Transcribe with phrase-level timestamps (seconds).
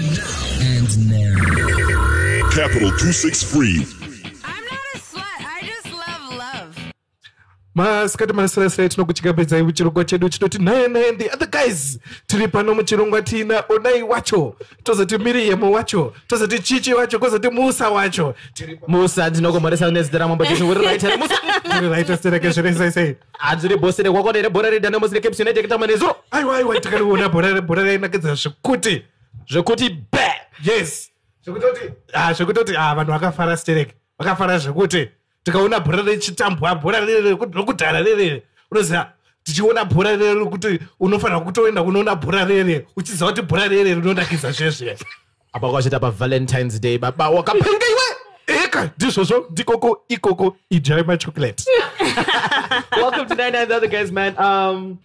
[0.00, 0.58] And now.
[0.62, 2.48] And now.
[2.50, 3.84] Capital 263.
[4.44, 5.20] I'm not a slut.
[5.44, 6.92] I just love love.
[7.74, 13.64] masikati masirasirai tinokuchikapedzai muchirongwa chedu chinoti naye naye the other guys tiri pano muchirongwa tiina
[13.68, 18.34] onai wacho tozoti miriamu wacho tozoti chichi wacho kwozoti musa wacho
[18.88, 21.40] musa ndinokomhoresa nezita ramambo jesu uri right hand musa
[21.90, 27.28] raita stereke zviresaisei hanzi rebhosi rekwako nerebhora redhanamosi recaps united kutamba nezuro aiwa aiwa takariona
[27.28, 29.02] bhora bhora rainakidza zvekuti
[29.48, 30.34] zvekuti ba
[30.64, 31.10] yes.
[31.44, 35.08] Zvekutoti ah, ah, vanhu vakafara stereke vakafara zvekuti
[35.44, 39.12] tikaona bhora richitambwa bhora rere rokudhara rere unoziva
[39.44, 44.96] tichiona bhora rere rekuti unofanira kutoenda kunoona bhora rere uchiziva kuti bhora rere rinonakidza zvezve
[45.52, 51.64] apa kwazvita pavalentines day baba wakapenga iwe eka ndizvozvo ndikoko ikoko ijai machocolate
[52.96, 54.34] welcome to 99 the other guys man.
[54.38, 54.98] Um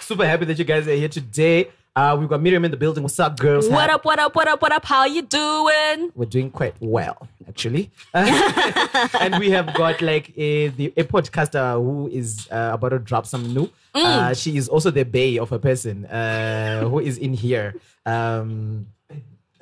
[0.00, 1.66] super happy that you guys are here today
[2.00, 3.02] uh we've got miriam in the building.
[3.02, 3.68] What's up girls?
[3.68, 4.84] What up, what up, what up, what up?
[4.84, 6.10] How you doing?
[6.14, 7.90] we're doing quite well actually.
[8.14, 13.26] And we have got like a the a podcaster who is uh, about to drop
[13.26, 13.68] some new.
[13.94, 17.74] Uh, she is also the bay of a person uh, who is in here.
[18.06, 18.86] Um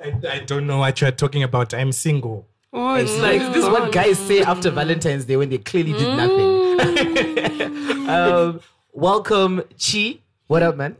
[0.01, 1.73] I, I don't know what you're talking about.
[1.73, 2.47] I'm single.
[2.71, 6.11] Oh, it's like this is what guys say after valentine's day when they clearly did
[6.23, 6.57] nothing.
[8.09, 8.59] Um
[8.91, 10.17] welcome chi.
[10.47, 10.95] What up man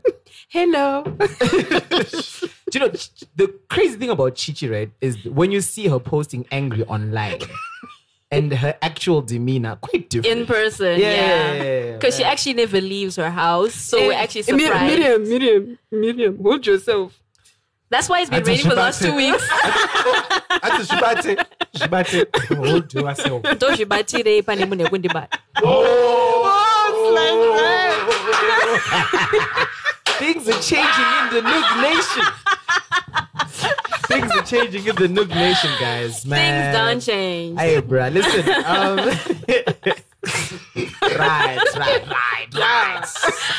[0.52, 1.04] Hello.
[1.20, 1.28] Do
[2.74, 2.88] you know
[3.36, 7.38] the crazy thing about Chichi, right, is when you see her posting angry online
[8.32, 10.40] and her actual demeanor quite different.
[10.40, 11.52] In person, Yeah, yeah.
[11.52, 13.74] yeah, yeah, Because she actually never leaves her house.
[13.74, 14.98] So we're actually Eh, Mir- surprised.
[14.98, 17.16] Miriam, Miriam, Miriam, hold yourself.
[17.88, 19.48] That's why it's been raining for the last two weeks.
[20.62, 25.38] ati zvibate zvibate hold yourself Ndozvibatire pane munhu wekundibata.
[30.20, 32.24] Things are changing in the Noog Nation.
[34.06, 36.26] Things are changing in the Noog Nation, guys.
[36.26, 36.62] Man.
[36.62, 37.58] Things don't change.
[37.58, 38.46] Hey, bruh, listen.
[38.66, 38.98] Um,
[41.18, 42.56] right, right, right, right.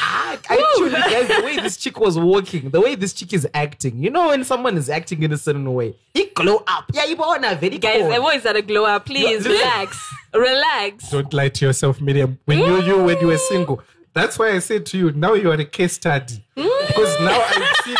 [0.05, 4.03] I, actually, guys, the way this chick was walking, the way this chick is acting,
[4.03, 6.91] you know, when someone is acting in a certain way, it glow up.
[6.93, 8.13] Yeah, you wanna very Guys, cool.
[8.13, 9.07] I've always had a glow up.
[9.07, 9.97] Please relax.
[10.33, 11.09] Relax.
[11.09, 13.81] don't lie to yourself miriam when you you when you were single
[14.13, 16.45] that's why i said to you now you are a case study.
[16.55, 17.97] Because now i'm seeing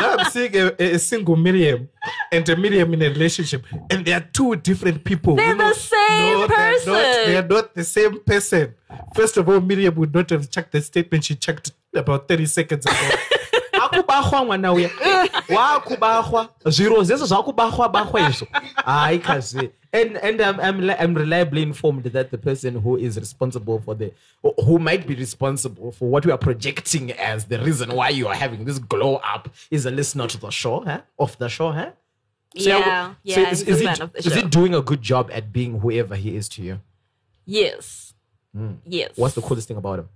[0.00, 1.88] now i'm seeing a, a single miriam
[2.32, 5.36] and a miriam in a relationship and they are two different people.
[5.36, 6.92] They're the same no, they're not, person.
[6.92, 8.74] they're not the same person.
[9.14, 12.86] First of all miriam would not have checked the statement she checked about 30 seconds
[12.86, 13.10] ago
[14.14, 14.90] akubahwa mwana uya
[16.64, 18.46] zviro zvese zvakubahwa bahwa izvo
[19.94, 24.12] and and I'm, I'm I'm reliably informed that the person who is responsible for the
[24.64, 28.34] who might be responsible for what we are projecting as the reason why you are
[28.34, 31.00] having this glow up is a listener to the show huh?
[31.18, 31.92] of the show huh?
[32.56, 35.02] So Yeah, so yeah, is, is, a he, of the is he doing a good
[35.02, 36.80] job at being whoever he is to you
[37.46, 38.14] Yes.
[38.52, 38.74] Hmm.
[38.84, 39.12] Yes.
[39.16, 40.08] what's the coolest thing about him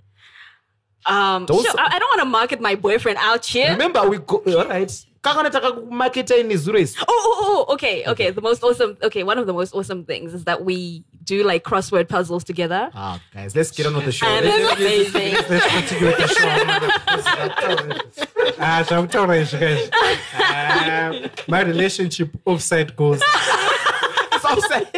[1.07, 3.71] Um, Those- sure, I, I don't want to market my boyfriend out here.
[3.73, 4.93] remember we go all right
[5.23, 8.31] kakana takakumaketa inezuro isi Oh, oh, oh, okay, okay.
[8.31, 11.63] The most awesome, okay, one of the most awesome things is that we do like
[11.65, 12.91] crossword puzzles together.
[12.95, 15.35] ah guys let's get on with the show And Let's- it's amazing.
[15.51, 16.49] let's continue with the show
[18.67, 19.91] ah zvakutaura izvi guys
[20.35, 21.11] Ah,
[21.49, 23.21] my relationship offside goes.
[24.33, 24.89] It's upside.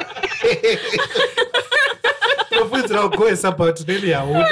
[2.50, 4.46] tofunzira kugoesa but neni hauna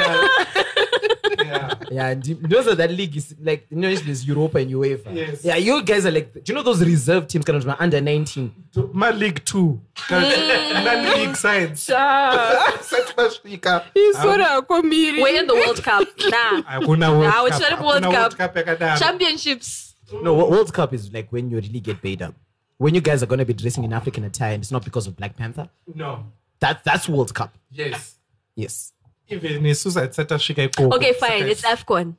[1.90, 5.14] Yeah, and you- those are that league is like you know there's Europa and UEFA.
[5.14, 5.44] Yes.
[5.44, 8.50] Yeah, you guys are like do you know those reserve teams kind of under 19?
[8.92, 10.84] My league two mm.
[10.84, 11.82] non-league sides
[12.90, 15.22] sati masvika Isora komiri.
[15.22, 16.08] We're in the World Cup.
[16.28, 16.62] Nah.
[16.62, 18.32] hakuna Nah, it's not a World Cup.
[18.38, 19.94] yakadaro Championships.
[20.22, 22.34] No, World Cup is like when you really get paid up.
[22.78, 25.16] When you guys are gonna be dressing in African attire and it's not because of
[25.16, 25.68] Black Panther.
[25.94, 26.24] no
[26.60, 27.50] That that's World Cup.
[27.70, 28.16] yes
[28.56, 28.92] Yes.
[29.28, 31.48] even isusu hatisati tasvika ikoko Okay, fine.
[31.50, 32.14] It's AFCON.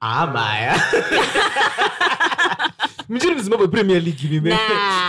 [0.00, 0.76] Ah Maya.
[3.08, 4.50] Mchiri Zimbabwe Premier League maybe.
[4.50, 5.08] Nah.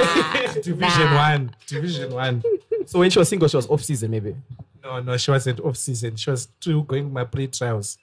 [0.64, 1.32] division Nah.
[1.34, 2.42] one division one
[2.86, 4.36] So when she was single, she was off season maybe.
[4.84, 7.98] no no she wasn't off season she was still going my pre-trials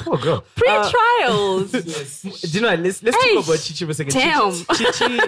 [0.00, 0.44] Poor girl.
[0.56, 1.70] Pre-trials.
[1.72, 2.68] Do you know?
[2.70, 2.80] what?
[2.80, 4.12] Let's let's Hey, talk about Chichi for a second.
[4.12, 4.52] damn.
[4.52, 5.18] Chichi, Chichi,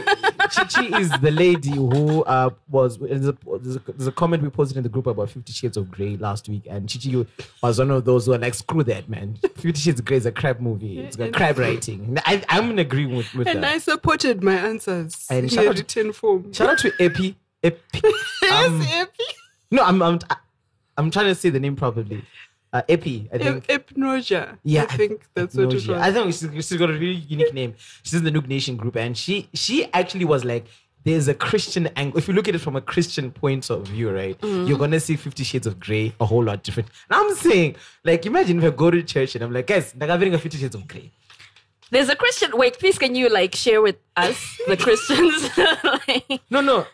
[0.50, 2.99] Chichi is the lady who uh, was.
[2.99, 5.77] There's a, there's, a, there's a comment we posted in the group about Fifty Shades
[5.77, 7.27] of Grey last week, and Chichi
[7.62, 9.38] was one of those who are like, "Screw that, man!
[9.56, 10.99] Fifty Shades of Grey is a crap movie.
[11.00, 13.75] It's got crap writing." I, I'm in agreement with, with And that.
[13.75, 16.53] I supported my answers And in shout a out- written form.
[16.53, 17.37] Shout out to Epi.
[17.62, 17.99] Epi.
[18.05, 18.12] Um,
[18.43, 19.25] yes, Epi.
[19.71, 20.19] no, I'm, I'm
[20.99, 22.25] I'm trying to say the name properly.
[22.76, 23.64] Uh, Epi, I think.
[23.70, 24.58] Ip- Hypnosia.
[24.64, 25.88] Yeah, I think that's what it Hypnosia.
[25.88, 26.02] was.
[26.06, 27.75] I think she's, she's got a really unique name.
[28.02, 30.67] She's in the Noog Nation group, and she she actually was like,
[31.05, 32.19] there's a Christian angle.
[32.19, 34.67] If you look at it from a Christian point of view, right, Mm-hmm.
[34.67, 36.88] you're gonna see Fifty Shades of Grey a whole lot different.
[37.08, 40.11] And I'm saying, like, imagine if I go to church and I'm like, guys, like
[40.11, 41.12] I'm wearing a Fifty Shades of Grey.
[41.93, 42.50] There's a Christian.
[42.56, 44.37] Wait, please, can you like share with us
[44.67, 45.38] the Christians?
[46.08, 46.84] like, No, no.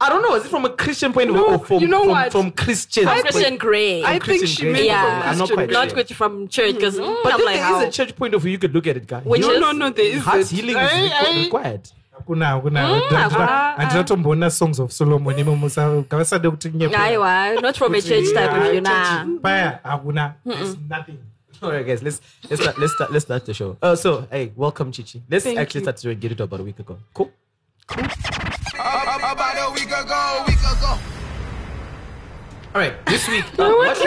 [0.00, 0.34] I don't know.
[0.34, 2.32] Is it from a Christian point of view No, or from, you know from, what?
[2.32, 3.06] from Christian?
[3.08, 4.02] I Christian Grey.
[4.04, 4.72] I Christian think she Grey.
[4.72, 5.02] meant Yeah.
[5.02, 6.16] from I'm not Christian quite not sure.
[6.16, 7.80] from church because But I'm like, there how?
[7.80, 9.24] is a church point of view you could look at it, guys.
[9.24, 10.50] Which No, is- no, no, there is heart that.
[10.50, 11.88] healing I- is requ- I- required.
[12.12, 13.76] hakuna hakuna Mm, hakuna.
[13.76, 18.62] handinatombona songs of solomon imomo ngavasade kuti nyepe Aiwa, not from a church type of
[18.70, 19.24] view, nah.
[19.42, 21.18] paya hakuna There's nothing
[21.62, 22.20] All right, guys, let's
[22.50, 23.76] let's start let's start let's start the show.
[23.80, 25.22] Uh, so hey, welcome, Chichi.
[25.30, 25.84] Let's Thank actually you.
[25.84, 26.98] start to get it about a week ago.
[27.14, 27.30] Cool.
[29.06, 30.98] About a week ago, week ago.
[32.74, 33.44] All right, this week.
[33.58, 33.98] uh, what,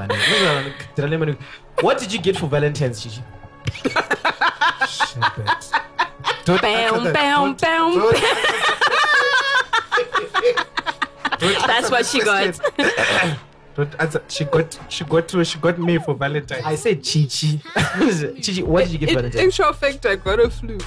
[1.82, 3.22] what did you get for Valentine's, Chichi?
[6.46, 7.56] Don't Bam, answer bam, bam.
[7.56, 8.16] don't-
[11.40, 12.58] don't That's what she got.
[12.58, 13.38] question.
[13.76, 14.22] Don't answer.
[14.28, 14.78] She got.
[14.88, 15.28] She got.
[15.28, 16.62] To, she got me for Valentine.
[16.64, 17.60] I said Chichi.
[18.40, 19.60] Chichi, what did you get for In Valentine's?
[19.60, 20.78] actual fact, I got a flu.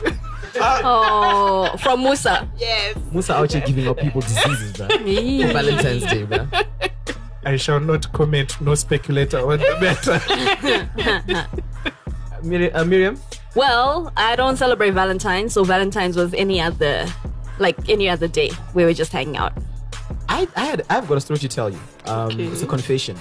[0.60, 2.48] Oh, from Musa.
[2.58, 2.96] yes.
[3.12, 4.88] Musa out here giving up people diseases, bro.
[4.88, 4.98] For
[5.54, 6.48] Valentine's Day, bro.
[7.46, 8.60] I shall not comment.
[8.62, 11.48] No speculator on the matter.
[12.44, 13.20] Miriam, uh, Miriam?
[13.56, 17.08] Well, I don't celebrate Valentine's, so Valentine's was any other,
[17.60, 18.52] like any other day.
[18.74, 19.54] We were just hanging out.
[20.30, 21.80] I, I had I've got a story to tell you.
[22.06, 22.46] Um, Okay.
[22.46, 23.18] It's a confession.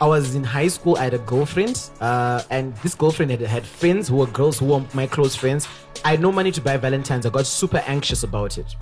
[0.00, 0.96] I was in high school.
[0.96, 4.66] I had a girlfriend, uh, and this girlfriend had had friends who were girls who
[4.66, 5.68] were my close friends.
[6.04, 7.26] I had no money to buy Valentine's.
[7.26, 8.74] I got super anxious about it.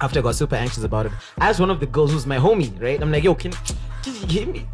[0.00, 2.38] After I got super anxious about it, I asked one of the girls who's my
[2.38, 3.00] homie, right?
[3.00, 3.52] I'm like, yo, can
[4.02, 4.66] just hit me,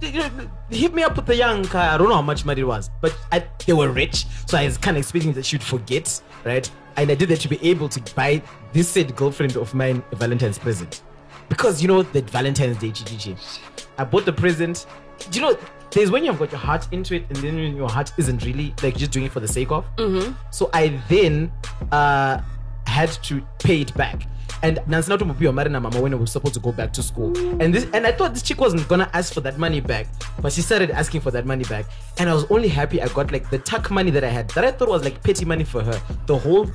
[0.70, 1.82] hit me up with the young car.
[1.82, 4.64] I don't know how much money it was, but I, they were rich, so I
[4.64, 6.70] was kind of expecting that she'd forget, right?
[6.96, 8.42] And I did that to be able to buy
[8.72, 11.02] this said girlfriend of mine a Valentine's present
[11.48, 13.58] because you know that Valentine's Day, GGG.
[13.98, 14.86] I bought the present.
[15.30, 15.58] Do you know?
[15.90, 18.74] There's when you've got your heart into it, and then when your heart isn't really
[18.82, 19.84] like just doing it for the sake of.
[20.50, 21.50] So I then
[21.90, 22.40] uh,
[22.86, 24.22] had to pay it back.
[24.62, 27.32] And Nancy Natumupio married na mama when we were supposed to go back to school.
[27.62, 30.08] And this and I thought this chick wasn't gonna ask for that money back,
[30.42, 31.86] but she started asking for that money back.
[32.18, 34.64] And I was only happy I got like the tuck money that I had that
[34.64, 36.02] I thought was like petty money for her.
[36.26, 36.66] The whole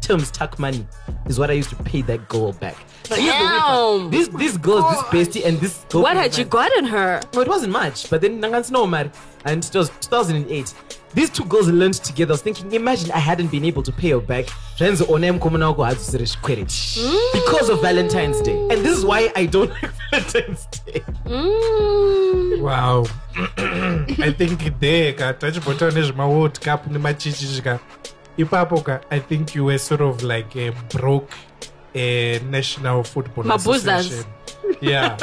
[0.00, 0.86] terms tuck money
[1.26, 2.76] is what I used to pay that girl back.
[3.10, 3.98] Now, here's the.
[3.98, 4.10] Damn.
[4.10, 7.20] This this girl, this bestie, and this girl What had you gotten her?
[7.34, 8.08] no, it wasn't much.
[8.10, 9.10] But then Nangan's no man,
[9.44, 10.74] and it was 2008.
[11.14, 12.32] These two girls learned together.
[12.32, 14.46] I was thinking, imagine I hadn't been able to pay her back.
[14.80, 16.68] Renzo onem komunauko had to say credit
[17.34, 21.00] because of Valentine's Day, and this is why I don't like Valentine's Day.
[21.26, 22.60] Mm.
[22.62, 23.04] wow
[24.22, 27.78] i think there ka tachibota nezvemaworld cup nemachichi ka
[28.36, 31.32] ipapo i think you were sort of like a broke
[31.94, 33.98] a national football Mabuzas.
[33.98, 34.24] association
[34.80, 35.16] yeah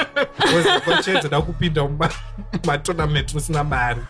[0.86, 4.02] kwachiedzeda kupinda mumatournament usina mari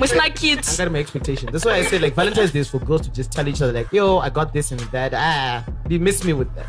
[0.00, 0.76] With my I kids.
[0.78, 1.48] got my expectation.
[1.52, 3.72] That's why I say like Valentine's Day is for girls to just tell each other
[3.72, 6.66] like, "Yo, I got this and that." Ah, you miss me with that.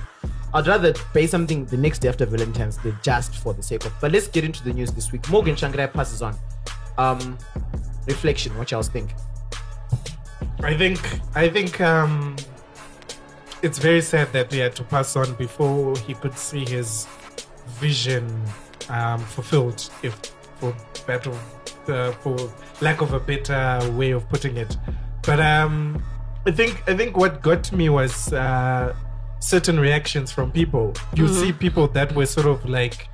[0.53, 3.93] I'd rather pay something the next day after Valentine's Day just for the sake of.
[4.01, 5.29] But let's get into the news this week.
[5.29, 6.35] Morgan Tsvangirai passes on.
[6.97, 7.37] Um,
[8.07, 8.57] reflection.
[8.57, 9.13] What y'all think?
[10.63, 10.99] I think
[11.35, 12.35] I think um,
[13.61, 17.07] it's very sad that he had to pass on before he could see his
[17.79, 18.25] vision
[18.89, 20.13] um, fulfilled, if
[20.59, 20.75] for
[21.07, 21.31] better
[21.87, 22.37] uh, for
[22.81, 24.77] lack of a better way of putting it.
[25.23, 26.03] But um,
[26.45, 28.95] I think I think what got me was uh,
[29.39, 30.93] certain reactions from people.
[31.15, 33.07] You see people that were sort of like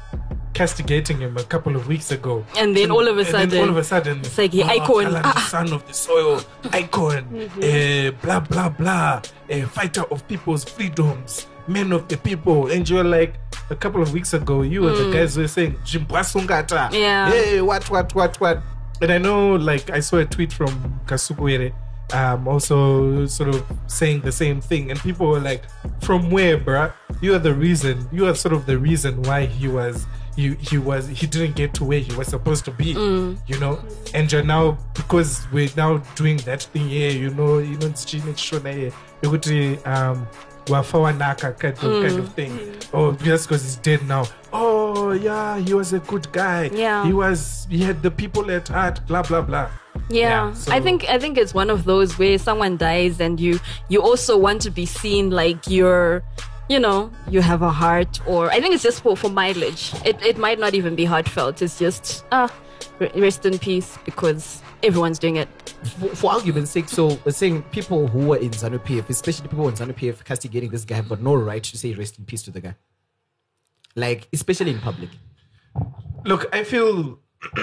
[0.58, 2.44] castigating him a couple of weeks ago.
[2.58, 4.66] And then all of a And then sudden, all of a sudden, it's like, yeah,
[4.68, 5.06] "Oh, icon.
[5.06, 5.48] Alan, Ah.
[5.52, 6.42] son of the soil,
[6.74, 7.24] icon,
[7.62, 12.68] eh, blah blah blah, a fighter of people's freedoms, men of the people.
[12.72, 13.36] And you're like,
[13.70, 16.90] a couple of weeks ago, you were the guys who were saying, Jimbwasungata.
[16.90, 16.94] Mm.
[16.94, 17.30] Yeah.
[17.30, 18.58] Hey, what, what, what, what?
[19.02, 21.72] And I know, like, I saw a tweet from Kasukuwere.
[22.14, 25.64] Um, also sort of saying the same thing, and people were like,
[26.00, 26.94] "From where, bruh?
[27.20, 28.08] You are the reason.
[28.14, 30.06] You are sort of the reason why he was
[30.38, 32.92] he he was he didn't get to where he was supposed to be
[33.52, 33.80] you know?
[34.14, 38.72] And you're now because we're now doing that thing here you know you know chishona
[38.74, 38.92] here.
[39.24, 40.28] Yokuti um
[40.70, 42.52] wafa wanaka kind of, kind of thing.
[42.94, 44.26] Oh just because he's dead now.
[44.54, 46.70] Oh yeah he was a good guy.
[46.74, 47.04] Yeah.
[47.06, 49.70] he was he had the people at heart blah blah blah.
[50.10, 53.40] Yeah, Yeah, so- I think I think it's one of those where someone dies and
[53.40, 56.22] you you also want to be seen like you're
[56.70, 59.94] you know, you have a heart, or I think it's just for, for mileage.
[60.06, 61.62] It, it might not even be heartfelt.
[61.62, 62.54] It's just, ah,
[63.00, 65.48] re- rest in peace because everyone's doing it.
[66.00, 69.68] for, for argument's sake, so we're saying people who were in ZANU PF, especially people
[69.70, 72.44] in ZANU PF castigating this guy, have got no right to say rest in peace
[72.44, 72.76] to the guy.
[73.96, 75.10] Like, especially in public.
[76.26, 77.20] Look, I feel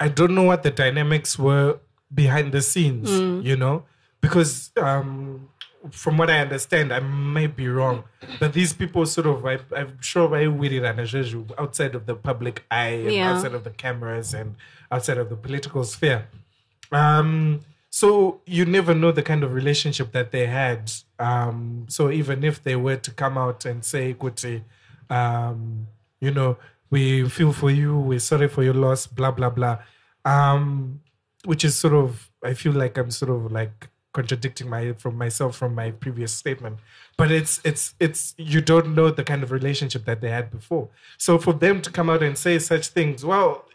[0.00, 1.80] I don't know what the dynamics were
[2.12, 3.10] behind the scenes,
[3.44, 3.84] you know,
[4.20, 5.49] because um,
[5.90, 8.04] from what I understand, I may be wrong,
[8.38, 11.00] but these people sort of, I, I'm sure, I weird and
[11.58, 13.32] outside of the public eye, and Yeah.
[13.32, 14.56] outside of the cameras, and
[14.92, 16.26] outside of the political sphere.
[16.92, 20.92] Um, so you never know the kind of relationship that they had.
[21.18, 24.62] Um, so even if they were to come out and say, Kuti,
[25.08, 25.86] um,
[26.20, 26.56] you know,
[26.90, 29.78] we feel for you, we're sorry for your loss, blah, blah, blah.
[30.24, 31.00] Um,
[31.44, 35.56] which is sort of, I feel like I'm sort of like contradicting my from myself
[35.56, 36.78] from my previous statement.
[37.16, 40.88] But it's it's it's you don't know the kind of relationship that they had before.
[41.18, 43.66] So for them to come out and say such things, well,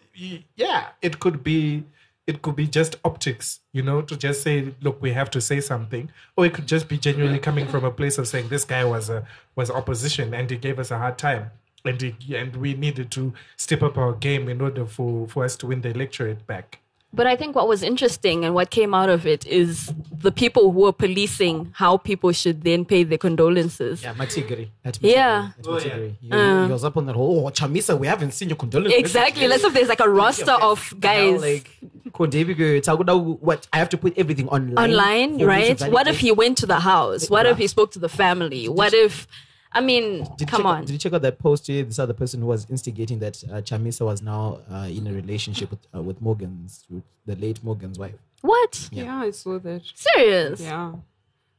[0.55, 1.85] yeah, it could be
[2.27, 5.61] it could be just optics, you know, to just say, look, we have to say
[5.61, 8.83] something, or it could just be genuinely coming from a place of saying this guy
[8.83, 9.25] was a
[9.55, 11.51] was opposition and he gave us a hard time,
[11.85, 15.55] and he, and we needed to step up our game in order for for us
[15.57, 16.79] to win the electorate back.
[17.15, 20.71] But I think what was interesting and what came out of it is the people
[20.71, 24.03] who were policing how people should then pay their condolences.
[24.03, 24.69] Yeah, Matigri.
[24.83, 25.51] At Yeah.
[25.57, 25.83] At Oh, yeah.
[25.85, 26.15] Matigri.
[26.19, 26.65] He, uh.
[26.65, 28.99] he was up on that whole, oh, Chamisa, we haven't seen your condolences.
[28.99, 29.47] Exactly.
[29.47, 31.69] Let's say there's like a roster of Now, guys like,
[32.11, 33.67] Kondebigo, Taguda, what?
[33.73, 34.77] I have to put everything online.
[34.77, 35.91] online, for me to right?
[35.91, 37.29] What if he went to the house?
[37.29, 38.67] What if he spoke to the family?
[38.67, 39.27] What if,
[39.75, 40.79] I mean, Did come check, on.
[40.85, 41.83] Did you check out that post here?
[41.83, 45.69] This other person who was instigating that uh, Chamisa was now uh, in a relationship
[45.69, 48.15] with, uh, with Morgan's, with the late Morgan's wife.
[48.41, 48.87] What?
[48.91, 49.81] Yeah, I saw that.
[49.93, 50.61] Serious?
[50.61, 50.93] Yeah.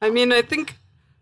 [0.01, 0.77] I mean, I think,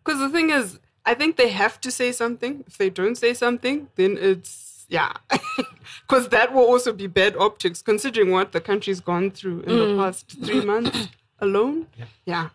[0.04, 2.64] because the thing is, I think they have to say something.
[2.66, 5.12] If they don't say something, then it's, yeah.
[6.08, 9.96] Because that will also be bad optics, considering what the country's gone through in Mm.
[9.96, 11.08] the past three months
[11.40, 11.86] alone.
[12.24, 12.48] Yeah.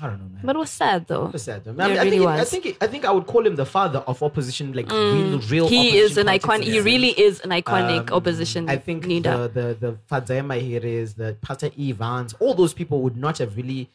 [0.00, 0.40] I don't know, man.
[0.44, 1.26] But it was sad though.
[1.26, 1.72] It was sad, though.
[1.72, 2.50] I, mean, it I, really think, I was.
[2.50, 5.68] think I think I would call him the father of opposition, like real, real.
[5.68, 6.62] He is an icon.
[6.62, 9.48] He really is an iconic Um, opposition I think leader.
[9.48, 12.34] the the the Fadzayi Mahere is the Pastor Evans.
[12.38, 13.90] All those people would not have really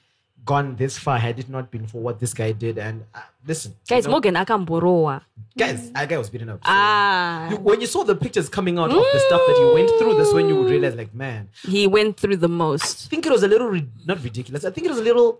[0.45, 2.77] gone this far had it not been for what this guy did.
[2.77, 5.21] And uh, listen, Guys, you know, Morgan Akamboroa.
[5.57, 6.57] guys, that guy was beaten up.
[6.57, 7.49] so- Ah.
[7.49, 10.17] You- when you saw the pictures coming out of the stuff that he went through,
[10.17, 13.05] that's when you would realize, like, man, He went through the most.
[13.05, 14.65] I think it was a little ri- not ridiculous.
[14.65, 15.39] I think it was a little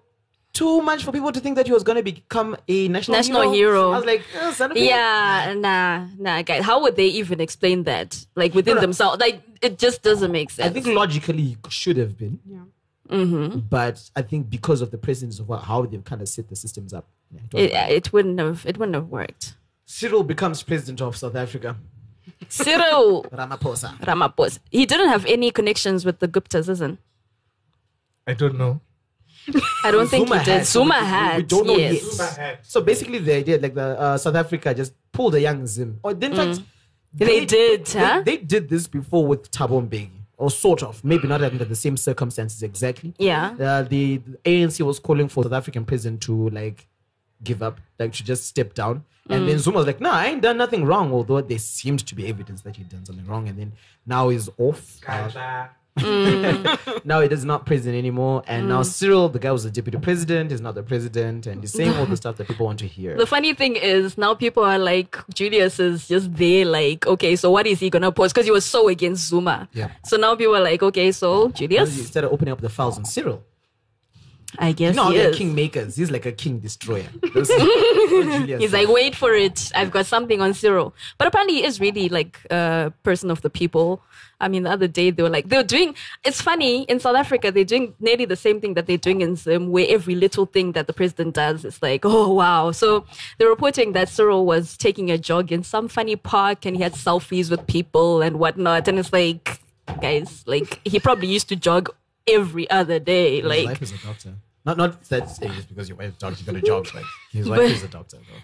[0.54, 3.52] too much for people to think that he was going to become a national National
[3.52, 3.92] hero.
[3.92, 4.22] I was like,
[4.54, 6.64] son of a- Yeah, nah, nah, guys.
[6.64, 8.26] How would they even explain that?
[8.36, 8.82] Like within No, no.
[8.82, 9.20] themselves?
[9.20, 10.70] Like it just doesn't make sense.
[10.70, 12.40] I think logically he should have been.
[12.46, 12.60] Yeah.
[13.10, 13.60] Mm-hmm.
[13.70, 16.94] But I think because of the precedence of how they've kind of set the systems
[16.94, 18.64] up, yeah, it it, it wouldn't have.
[18.66, 19.56] It wouldn't have worked.
[19.86, 21.76] Cyril becomes president of South Africa.
[22.48, 24.00] Cyril Ramaphosa.
[24.00, 24.60] Ramaphosa.
[24.72, 27.00] He didn't have any connections with the Guptas, isn't?
[28.28, 28.80] I don't know.
[29.84, 30.52] I don't think Zuma he did.
[30.60, 32.38] had, so we- Zuma we- we don't know yes.
[32.38, 32.60] yet.
[32.66, 36.00] So basically, the idea, like the uh, South Africa, just pulled a young Zim.
[36.04, 36.64] Or in fact, Mm.
[37.16, 38.22] They did, they, huh?
[38.26, 41.96] They did this before with Thabo Mbeki, or sort of, maybe not under the same
[41.96, 43.14] circumstances exactly.
[43.20, 43.52] Yeah.
[43.60, 46.88] Uh, the, the ANC was calling for South African president to like
[47.44, 49.04] give up, like to just step down.
[49.30, 49.48] And Mm.
[49.48, 52.28] then Zuma was like, "No, I ain't done nothing wrong." Although there seemed to be
[52.28, 53.74] evidence that he'd done something wrong, and then
[54.08, 54.98] now he's off.
[55.08, 58.70] Uh, now it is not prison anymore, and Mm.
[58.70, 61.94] now Cyril, the guy was the deputy president, is not the president, and he's saying
[61.96, 63.16] all the stuff that people want to hear.
[63.18, 67.52] The funny thing is now people are like Julius is just there like okay so
[67.52, 69.90] what is he gonna post because he was so against Zuma Yeah.
[70.06, 71.98] so now people are like okay so Julius.
[72.00, 73.44] Instead of opening up the files on Cyril.
[74.60, 75.96] I guess You know how they're is king makers.
[75.96, 77.08] He's like a king destroyer.
[77.24, 79.72] He's like wait for it.
[79.76, 83.50] I've got something on Cyril but apparently he is really like a person of the
[83.50, 84.02] people.
[84.40, 85.96] I mean the other day they were like they were doing
[86.26, 89.36] it's funny in South Africa they're doing nearly the same thing that they're doing in
[89.36, 92.72] Zim where every little thing that the president does is like oh wow.
[92.72, 93.06] So
[93.38, 96.94] they're reporting that Cyril was taking a jog in some funny park and he had
[96.94, 98.88] selfies with people and whatnot.
[98.88, 99.60] And it's like
[100.02, 101.90] guys like he probably used to jog
[102.28, 104.34] every other day His like wife is a doctor.
[104.66, 106.88] Not not that saying just because your wife is a doctor, you got a job,
[106.94, 108.40] but his wife is a doctor though.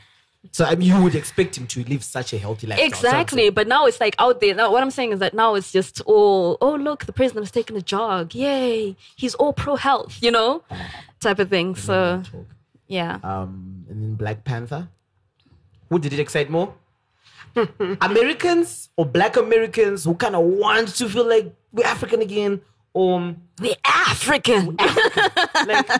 [0.52, 2.80] So I mean, you would expect him to live such a healthy life.
[2.80, 4.56] So I'm Exactly, saying- but now it's like out there.
[4.56, 7.52] Now, what I'm saying is that now it's just all, oh look, the president is
[7.52, 8.34] taking a jog.
[8.34, 10.64] Yay, he's all pro health, you know,
[11.20, 11.76] type of thing.
[11.76, 12.24] So
[12.88, 14.88] yeah, Um, and then Black Panther.
[15.90, 16.74] Who did it excite more?
[18.02, 22.62] Americans or Black Americans who kind of want to feel like we're African again,
[22.94, 24.76] or the African.
[24.78, 26.00] like I,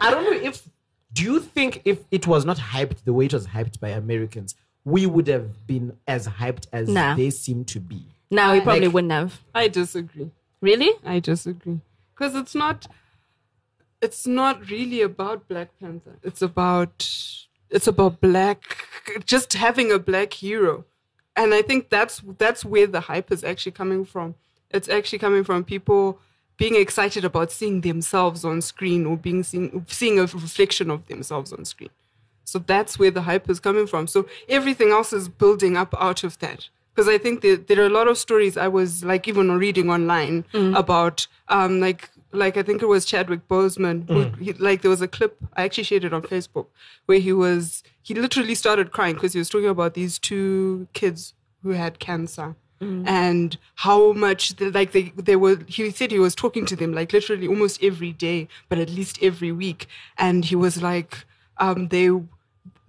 [0.00, 0.68] I don't know if
[1.12, 4.54] Do you think if it was not hyped the way it was hyped by Americans,
[4.84, 7.14] we would have been as hyped as Nah.
[7.14, 8.04] they seem to be?
[8.30, 9.40] No, we probably Like- wouldn't have.
[9.54, 10.30] I disagree.
[10.60, 10.92] Really?
[11.04, 11.80] I disagree
[12.14, 12.86] because it's not.
[14.00, 16.18] It's not really about Black Panther.
[16.22, 17.08] It's about.
[17.70, 18.62] It's about black,
[19.26, 20.86] just having a black hero,
[21.36, 24.36] and I think that's that's where the hype is actually coming from.
[24.70, 26.20] It's actually coming from people
[26.56, 31.52] being excited about seeing themselves on screen or being seeing seeing a reflection of themselves
[31.52, 31.90] on screen.
[32.44, 34.06] So that's where the hype is coming from.
[34.06, 36.68] So everything else is building up out of that.
[36.94, 39.88] Because I think that there are a lot of stories I was like even reading
[39.88, 40.44] online
[40.74, 45.00] about um like like I think it was Chadwick Boseman who he, like there was
[45.00, 46.66] a clip I actually shared it on Facebook
[47.06, 51.34] where he was he literally started crying because he was talking about these two kids
[51.62, 56.34] who had cancer and how much the, like they they were he said he was
[56.34, 59.86] talking to them like literally almost every day but at least every week.
[60.16, 61.24] And he was like
[61.58, 62.08] um they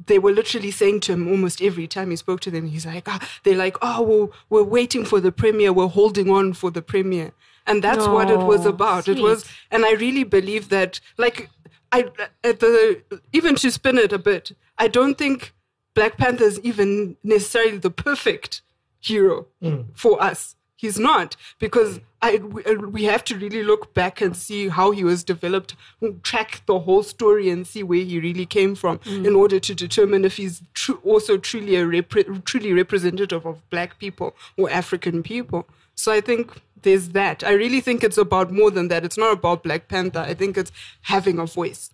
[0.06, 3.08] they were literally saying to him almost every time he spoke to them he's like
[3.08, 6.82] ah, they're like oh well, we're waiting for the premiere we're holding on for the
[6.82, 7.32] premiere
[7.68, 9.08] and that's what it was Oh, about.
[9.08, 11.50] It was and i really believe that like
[11.92, 12.06] i
[12.44, 13.02] at the
[13.34, 15.54] even to spin it a bit i don't think
[15.94, 18.62] black panther is even necessarily the perfect
[19.00, 19.82] hero hmm.
[19.94, 22.64] for us he's not because I we,
[23.08, 25.76] uh, have to really look back and see how he was developed,
[26.24, 29.26] track the whole story and see where he really came from hmm.
[29.26, 34.00] in order to determine if he's tru- also truly a repre- truly representative of black
[34.00, 35.68] people or African people.
[35.96, 37.44] So I think there's that.
[37.44, 39.04] I really think it's about more than that.
[39.04, 40.20] It's not about Black Panther.
[40.20, 41.90] I think it's having a voice.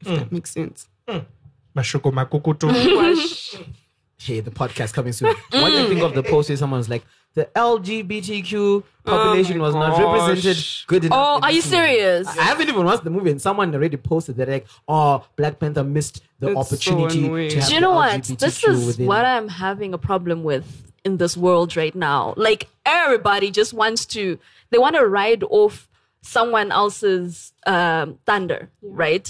[0.00, 0.14] If hmm.
[0.16, 0.88] that makes sense.
[2.12, 2.68] Makukutu.
[4.24, 5.34] Hey, the podcast coming soon.
[5.50, 9.66] What do you think of the post where someone's like, the LGBTQ population oh my
[9.66, 11.18] was not represented good enough?
[11.18, 12.26] Oh, are you movie." serious?
[12.28, 15.82] I haven't even watched the movie, and someone already posted that like, "Oh, Black Panther
[15.82, 17.50] missed the It's opportunity annoying.
[17.50, 18.22] to have Do you the know what?
[18.24, 22.34] This is within." what I'm having a problem with in this world right now.
[22.36, 24.38] Like everybody just wants to,
[24.70, 25.88] they want to ride off
[26.22, 29.28] someone else's um, thunder, right?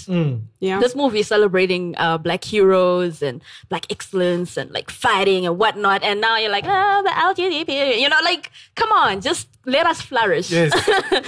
[0.59, 0.79] Yeah.
[0.79, 6.03] This movie is celebrating uh, black heroes and black excellence and like fighting and whatnot.
[6.03, 10.01] And now you're like, ah, the LGBT, you know, like, come on, just let us
[10.01, 10.51] flourish.
[10.51, 10.71] yes,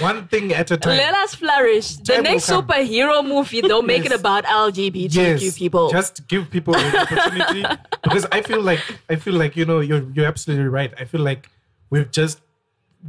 [0.00, 0.96] one thing at a time.
[0.96, 1.96] Let us flourish.
[1.96, 5.90] The Time will next superhero movie, they'll make it about LGBTQ yes, people.
[5.90, 7.64] Just give people an opportunity
[8.02, 10.92] because I feel like I feel like you know you're you're absolutely right.
[10.98, 11.48] I feel like
[11.90, 12.40] we've just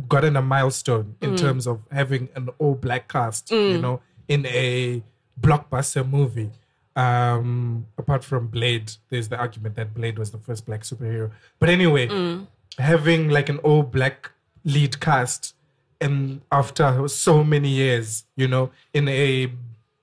[0.08, 1.38] gotten a milestone in Mm.
[1.38, 3.52] terms of having an all black cast.
[3.52, 5.04] You know, in a
[5.40, 6.52] blockbuster movie.
[6.96, 11.30] Um, apart from Blade, there's the argument that Blade was the first black superhero.
[11.60, 12.48] But anyway, Mm.
[12.80, 14.32] having like an all black
[14.66, 15.54] lead cast
[16.02, 19.52] and after so many years, you know, in a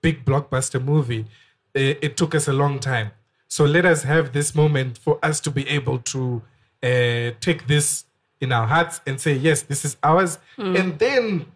[0.03, 1.27] big blockbuster movie,
[1.75, 3.11] it, it took us a long time.
[3.49, 6.43] So let us have this moment for us to be able to
[6.83, 8.05] uh, take this
[8.41, 10.39] in our hearts and say, yes, this is ours.
[10.57, 10.77] Hmm.
[10.77, 11.47] And then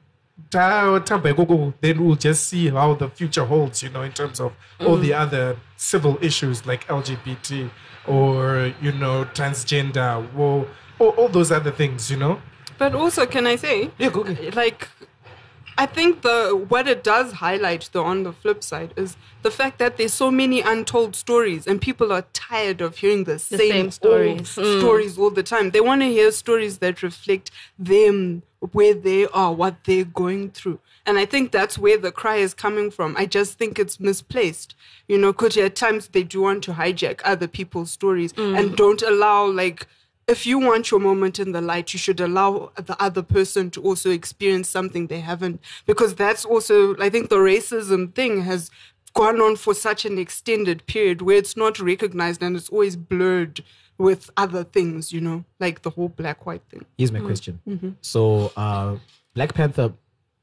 [0.50, 4.40] ta- ta- bheko- then we'll just see how the future holds, you know, in terms
[4.40, 5.02] of all hmm.
[5.02, 7.70] the other civil issues like LGBT
[8.06, 10.66] or, you know, transgender, or,
[10.98, 12.40] or all those other things, you know.
[12.78, 14.88] But also, can I say, Yeah, go like,
[15.78, 19.78] I think the what it does highlight, though, on the flip side, is the fact
[19.78, 23.84] that there's so many untold stories, and people are tired of hearing the, same, same
[23.84, 24.56] old stories.
[24.56, 24.80] Mm.
[24.80, 25.70] stories all the time.
[25.70, 30.80] They want to hear stories that reflect them, where they are, what they're going through.
[31.06, 33.14] And I think that's where the cry is coming from.
[33.16, 34.74] I just think it's misplaced,
[35.06, 39.00] you know, because at times they do want to hijack other people's stories and don't
[39.02, 39.86] allow, like,
[40.28, 43.82] if you want your moment in the light, you should allow the other person to
[43.82, 45.60] also experience something they haven't.
[45.86, 48.70] Because that's also, I think the racism thing has
[49.14, 53.64] gone on for such an extended period where it's not recognized and it's always blurred
[53.96, 56.84] with other things, you know, like the whole black white thing.
[56.98, 57.96] Here's my question.
[58.02, 58.96] So, uh,
[59.34, 59.92] Black Panther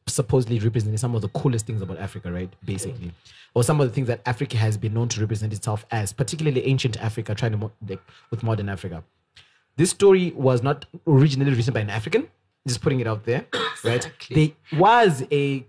[0.07, 2.51] supposedly representing some of the coolest things about Africa, right?
[2.63, 3.11] Basically,
[3.53, 6.65] or some of the things that Africa has been known to represent itself as, particularly
[6.65, 9.03] ancient Africa, trying to mo- like, with modern Africa.
[9.77, 12.27] This story was not originally written by an African.
[12.67, 13.45] Just putting it out there,
[13.83, 14.09] right?
[14.29, 15.65] There was a,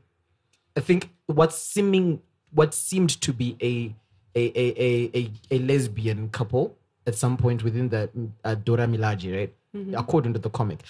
[0.77, 3.95] I think, what seeming what seemed to be a
[4.39, 6.75] a a a, a, lesbian couple
[7.07, 8.09] at some point within the
[8.45, 9.55] uh, Dora Milaje, right?
[9.95, 10.81] According to the comic.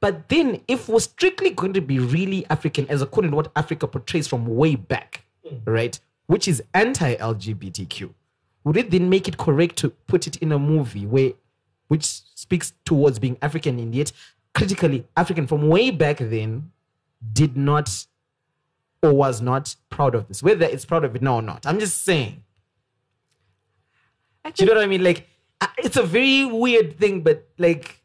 [0.00, 3.88] But then, if we're strictly going to be really African, as according to what Africa
[3.88, 5.24] portrays from way back,
[5.64, 8.10] right, which is anti-LGBTQ,
[8.62, 11.32] would it then make it correct to put it in a movie where,
[11.88, 14.12] which speaks towards being African and yet
[14.54, 16.70] critically African from way back then,
[17.32, 18.06] did not
[19.02, 21.66] or was not proud of this, whether it's proud of it now or not.
[21.66, 22.42] I'm just saying,
[24.44, 25.04] Do you know what I mean?
[25.04, 25.28] Like,
[25.78, 28.02] it's a very weird thing, but like,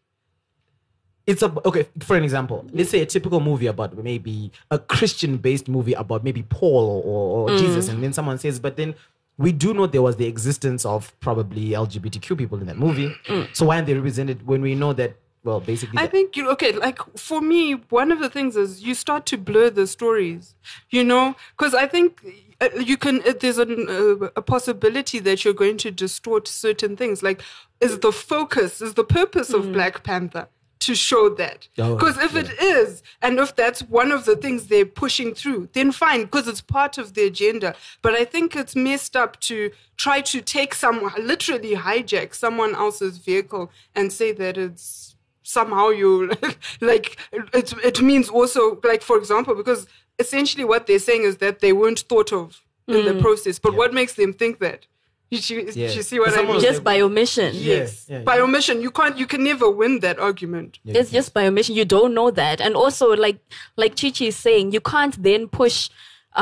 [1.25, 1.87] it's a okay.
[2.01, 6.43] For an example, let's say a typical movie about maybe a Christian-based movie about maybe
[6.43, 7.59] Paul or, or mm.
[7.59, 8.93] Jesus, and then someone says, but then
[9.37, 13.15] we do know there was the existence of probably LGBTQ people in that movie.
[13.53, 15.15] So why aren't they represented when we know that?
[15.45, 16.71] Well, basically, I that- think you okay.
[16.71, 20.55] Like for me, one of the things is you start to blur the stories.
[20.89, 22.21] You know, because I think
[22.61, 23.21] uh, you can.
[23.27, 27.21] Uh, there's an, uh, a possibility that you're going to distort certain things.
[27.21, 27.41] Like,
[27.81, 30.47] is the focus, is the purpose of Black Panther
[30.85, 31.67] to show that?
[31.77, 35.69] Oh, Because if it is, and if that's one of the things they're pushing through,
[35.73, 37.75] then fine, because it's part of the agenda.
[38.01, 43.17] But I think it's messed up to try to take someone, literally hijack someone else's
[43.17, 46.31] vehicle and say that it's somehow you
[46.81, 49.85] like it, it means also like for example because
[50.17, 53.21] essentially what they're saying is that they weren't thought of in the mm.
[53.21, 53.59] process.
[53.59, 54.87] But what makes them think that
[55.33, 55.91] you, you, Yeah.
[55.97, 57.51] you see what i mean Just by omission.
[57.71, 58.43] yes Yeah, yeah, by yeah.
[58.45, 61.73] omission you can't you can never win that argument It's just by omission.
[61.81, 62.57] You don't know that.
[62.65, 63.39] And also, like
[63.81, 65.77] like Chichi is saying, you can't then push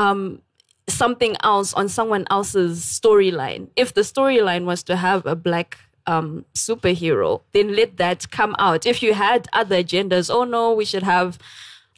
[0.01, 0.41] um,
[0.87, 3.63] something else on someone else's storyline.
[3.75, 5.77] If the storyline was to have a black
[6.07, 8.85] um, superhero, then let that come out.
[8.85, 11.37] If you had other agendas, oh no, we should have.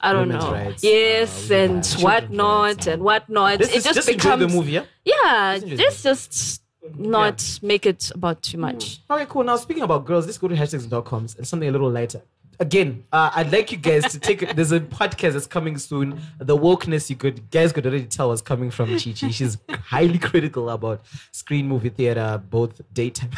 [0.05, 0.51] I don't Women's know.
[0.51, 3.59] rights, yes, uh, and children's whatnot rights, and whatnot.
[3.59, 4.85] This it is just, just enjoy becomes the movie, yeah?
[5.05, 6.61] Yeah, enjoy let's just
[6.95, 9.01] not make it about too much.
[9.09, 9.43] Okay, cool.
[9.43, 12.21] Now speaking about girls, let's go to hashtags.coms and something a little lighter.
[12.59, 14.55] Again, uh, I'd like you guys to take.
[14.55, 16.21] There's a podcast that's coming soon.
[16.37, 19.29] The wokeness you could guys could already tell was coming from Chi Chi.
[19.29, 23.31] She's highly critical about screen movie theater, both daytime,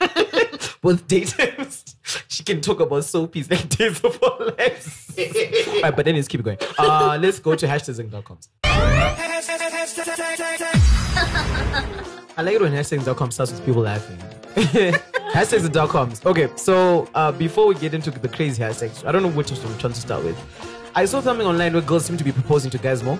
[0.82, 1.66] both daytime.
[2.28, 5.14] She can talk about soapies like Days of Our Lives.
[5.18, 6.58] All right, but then let's keep going.
[6.78, 8.48] Uh, let's go to hashtags.coms.
[12.38, 14.16] I like it when hashtags.com starts with people laughing.
[15.32, 16.24] hashtags.coms.
[16.24, 19.76] Okay, so uh, before we get into the crazy hashtags, I don't know which one
[19.92, 20.38] to start with.
[20.94, 23.18] I saw something online where girls seem to be proposing to guys more.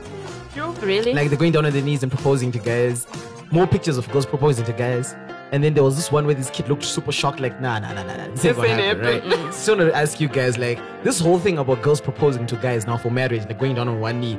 [0.83, 1.15] Really?
[1.15, 3.09] Like they're going down on their knees and proposing to guys.
[3.51, 5.17] More pictures of girls proposing to guys.
[5.51, 7.95] And then there was this one where this kid looked super shocked, like, nah, nah,
[7.95, 8.29] nah, nah, nah.
[8.29, 9.53] This ain't gonna happen, right?
[9.53, 12.57] So I want to ask you guys, like, this whole thing about girls proposing to
[12.57, 14.39] guys now for marriage, like going down on one knee.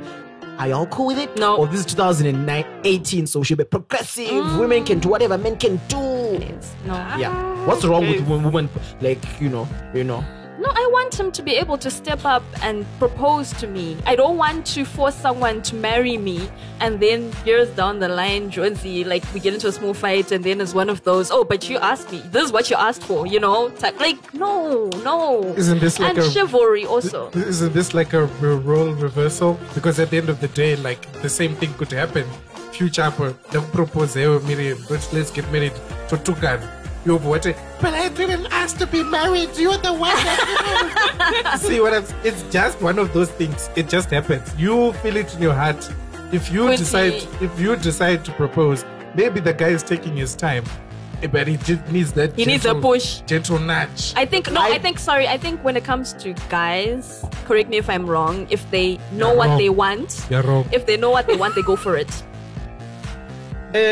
[0.60, 1.38] Are y'all cool with it?
[1.38, 1.56] No.
[1.56, 4.28] Or this is 2018, so she'll be progressive.
[4.28, 4.60] Mm.
[4.60, 5.98] Women can do whatever men can do.
[6.84, 6.94] no.
[7.16, 7.64] Yeah.
[7.64, 8.68] What's wrong with women,
[9.00, 10.22] like, you know, you know?
[10.60, 13.96] No, I want him to be able to step up and propose to me.
[14.04, 18.50] I don't want to force someone to marry me and then years down the line,
[18.50, 21.44] Jonesy, like we get into a small fight and then it's one of those, oh,
[21.44, 22.18] but you asked me.
[22.30, 23.72] This is what you asked for, you know?
[23.80, 25.42] Like, no, no.
[25.56, 27.30] Isn't this like and a- chivalry also.
[27.30, 29.58] Isn't this like a role reversal?
[29.74, 32.26] Because at the end of the day, like the same thing could happen.
[32.72, 33.34] Future happen.
[33.50, 35.72] They propose, hey, oh, Miriam, let's, let's get married
[36.08, 36.18] to
[37.04, 37.44] You're what?
[37.80, 39.50] But I didn't ask to be married.
[39.56, 43.70] You're the one that See what I'm It's just one of those things.
[43.74, 44.54] It just happens.
[44.58, 45.88] You feel it in your heart.
[46.32, 48.84] If you decide, he- if you decide to propose,
[49.14, 50.64] maybe the guy is taking his time,
[51.22, 52.36] eh, but he just needs that.
[52.36, 53.22] He needs a push.
[53.26, 54.12] gentle nudge.
[54.14, 57.78] I think no, I, think sorry, I think when it comes to guys, correct me
[57.78, 59.58] if I'm wrong, if they know what wrong.
[59.58, 60.26] they want,
[60.70, 62.10] if they know what they want, they go for it.
[63.72, 63.86] Musa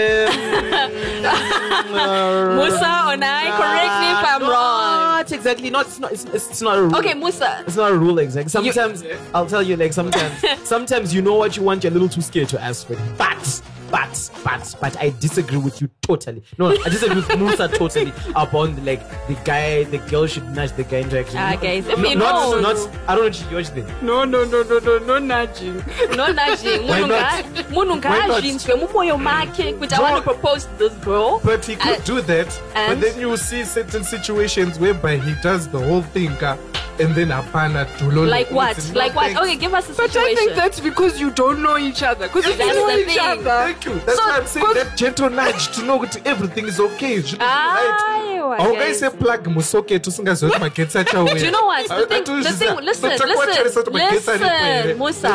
[3.06, 5.18] or I, correct me if I'm wrong.
[5.18, 5.70] Not exactly.
[5.70, 5.86] Not.
[5.86, 6.12] It's not.
[6.12, 6.96] It's, it's, it's not a rule.
[6.96, 7.62] Okay, Musa.
[7.64, 8.50] It's not a rule exactly.
[8.50, 12.08] Sometimes I'll tell you like sometimes sometimes you know what you want, you're a little
[12.08, 12.98] too scared to ask for it.
[13.16, 16.42] But but but but I disagree with you totally.
[16.58, 20.84] No, I disagree with Musa totally upon like the guy, the girl should nudge the
[20.84, 21.38] guy into action.
[21.38, 22.62] Ah, guys, if No- not, knows.
[22.62, 25.76] not I don't know what you watch no no no no no no nudging
[26.16, 27.44] no nudging Why not?
[27.44, 28.42] nga- munhu Why not?
[28.42, 32.48] ngaazvinzwe mumoyo i want to propose to this girl But he could Uh, do that.
[32.74, 36.56] But then you see certain situations whereby he does the whole thing uh,
[37.00, 38.28] and then apana tulolo.
[38.28, 40.20] like what like what okay give us a situation.
[40.20, 42.90] but i think that's because you don't know each other because if you That's know
[42.96, 43.18] each thing.
[43.20, 43.94] other Thank you.
[44.06, 47.16] That's So, why I'm saying cause- that gentle nudge to know that everything is okay.
[47.18, 48.58] Zvinhu Aiwa, zviri right.
[48.58, 48.66] guys.
[48.66, 51.34] Augaise plug musocket usingazivi kuti magetsi achauya.
[51.34, 51.88] Do you know what?
[51.88, 55.28] The thing- the thing- listen, listen, listen, Musa.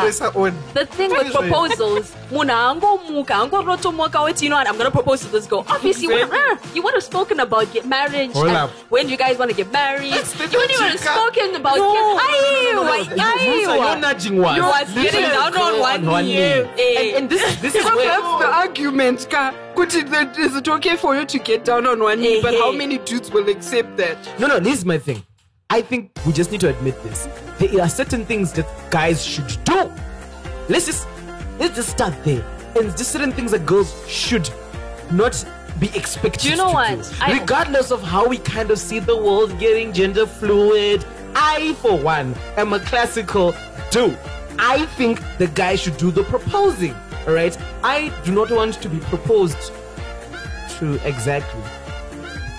[0.74, 5.28] the thing with proposals munhu haangomuka haangorotomoka woti you know what i'm gonna propose to
[5.28, 6.28] this girl obviously you would,
[6.74, 8.70] you would have spoken about get marriage Hold and up.
[8.90, 12.00] when you guys want to get married you wouldn't even have spoken about No, get
[12.00, 13.34] no, no, no, no, no, Aiwa, no, no.
[13.54, 13.76] Musa, aiwa.
[13.86, 14.56] you're nudging what?
[14.56, 16.34] You was getting Literally down on one on knee.
[16.34, 16.96] knee.
[16.96, 19.54] And, and this is this is Because where that's the argument, ka.
[19.74, 22.40] Kuti, that- Is it okay for you to get down on one knee?
[22.42, 24.18] But how many dudes will accept that?
[24.38, 25.22] No, no, this is my thing.
[25.70, 27.28] I think we just need to admit this.
[27.58, 29.90] There are certain things that guys should do.
[30.68, 31.06] Let's just
[31.58, 32.44] let's just start there.
[32.76, 34.48] And just certain things that girls should
[35.10, 35.44] not
[35.80, 37.02] be expected Do you know to what?
[37.02, 37.08] do.
[37.20, 41.96] I- Regardless of how we kind of see the world getting gender fluid, I, for
[41.98, 43.54] one, am a classical
[43.90, 44.16] dude.
[44.58, 46.94] I think the guy should do the proposing.
[47.26, 47.56] All right.
[47.82, 49.72] I do not want to be proposed
[50.78, 51.62] to exactly.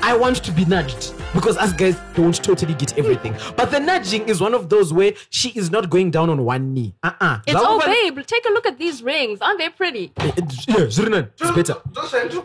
[0.01, 3.33] I want to be nudged because us guys don't totally get everything.
[3.33, 3.55] Hmm.
[3.55, 6.73] But the nudging is one of those where she is not going down on one
[6.75, 6.93] knee.
[7.01, 7.39] Uh-uh.
[7.47, 9.39] It's oh babe, take a look at these rings.
[9.41, 10.13] Aren't they pretty?
[10.17, 11.75] Eh, eh, yeah, Zurinan, it's better.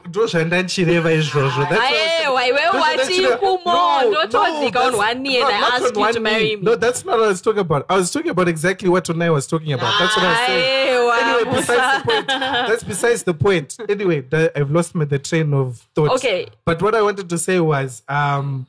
[0.09, 3.61] ndozvanda ndichireva izvozvo That's what I was- Aye, why we're Those are Kumo.
[3.65, 6.63] No, on one knee and no, I not ask you to marry me.
[6.63, 7.85] No, that's not what I was talking about.
[7.91, 9.93] I was talking about exactly what Tunai was talking about.
[9.99, 10.90] That's what I was saying.
[11.11, 12.27] Aye, wow, Anyway, besides the point.
[12.29, 13.77] That's besides the point.
[13.89, 16.11] Anyway, the, I've lost my the train of thought.
[16.17, 16.49] Okay.
[16.65, 18.67] But what I wanted to say was, um,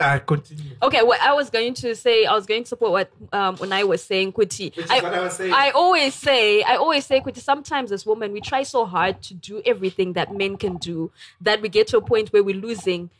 [0.00, 0.76] uh, continue.
[0.82, 3.72] Okay, what I was going to say, I was going to support what um, when
[3.72, 4.76] I was saying, Kuti.
[4.76, 5.52] is I, what I was saying.
[5.52, 7.38] I always say, I always say, Kuti.
[7.38, 11.60] Sometimes as women, we try so hard to do everything that men can do that
[11.60, 13.10] we get to a point where we're losing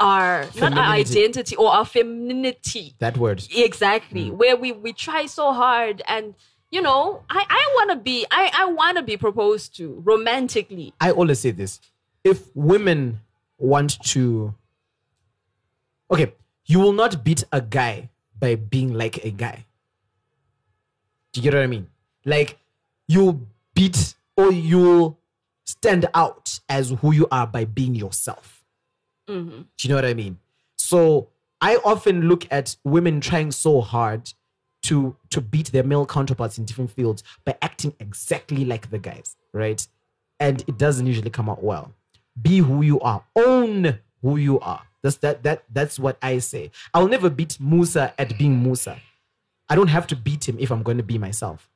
[0.00, 2.94] our not our identity or our femininity.
[2.98, 3.46] That word.
[3.54, 4.30] Exactly.
[4.30, 6.34] Where we we try so hard and.
[6.74, 10.92] You know, I, I want to be I, I want to be proposed to romantically.
[11.00, 11.80] I always say this.
[12.24, 13.20] If women
[13.58, 14.52] want to
[16.10, 16.32] Okay,
[16.66, 19.66] you will not beat a guy by being like a guy.
[21.32, 21.86] Do you get what I mean?
[22.24, 22.58] Like
[23.06, 25.20] you beat or you'll
[25.64, 28.64] stand out as who you are by being yourself.
[29.28, 29.60] Mm-hmm.
[29.60, 30.40] Do you know what I mean?
[30.74, 31.28] So
[31.60, 34.34] I often look at women trying so hard
[34.84, 39.36] to to beat their male counterparts in different fields by acting exactly like the guys,
[39.52, 39.86] right?
[40.40, 41.92] And it doesn't usually come out well.
[42.40, 43.24] Be who you are.
[43.36, 44.82] Own who you are.
[45.02, 46.70] That's that that that's what I say.
[46.92, 48.98] I'll never beat Musa at being Musa.
[49.68, 51.70] I don't have to beat him if I'm going to be myself.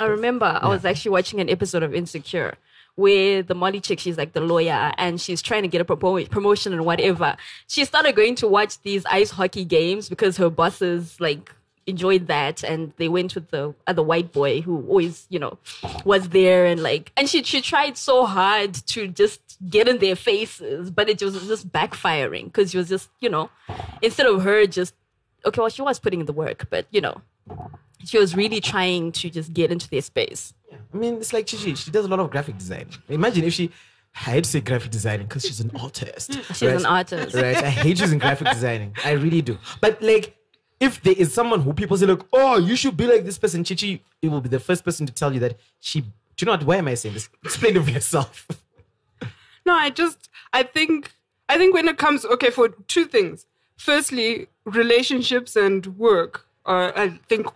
[0.00, 2.56] I remember I was actually watching an episode of Insecure
[2.96, 6.28] where the Molly chick, she's like the lawyer and she's trying to get a propo-
[6.30, 7.36] promotion and whatever.
[7.68, 11.52] She started going to watch these ice hockey games because her bosses like
[11.86, 15.58] enjoyed that and they went with the other white boy who always, you know,
[16.04, 20.16] was there and like, and she, she tried so hard to just get in their
[20.16, 23.50] faces, but it was just backfiring because she was just, you know,
[24.02, 24.94] instead of her just,
[25.44, 27.20] okay, well, she was putting in the work, but you know,
[28.04, 30.54] she was really trying to just get into their space.
[30.92, 31.74] I mean, it's like Chichi.
[31.74, 32.88] She does a lot of graphic design.
[33.08, 33.70] Imagine if she.
[34.16, 36.34] I hate to say graphic designing because she's an artist.
[36.54, 37.34] She's an artist.
[37.34, 37.56] Right.
[37.56, 38.94] I hate using graphic designing.
[39.04, 39.58] I really do.
[39.80, 40.36] But like,
[40.80, 43.64] if there is someone who people say, like, oh, you should be like this person,
[43.64, 46.00] Chichi, it will be the first person to tell you that she.
[46.00, 46.06] Do
[46.40, 46.64] you know what?
[46.64, 47.28] Why am I saying this?
[47.44, 48.46] Explain it for yourself.
[49.66, 51.12] No, I just I think
[51.48, 53.46] I think when it comes okay for two things.
[53.76, 57.46] Firstly, relationships and work are I think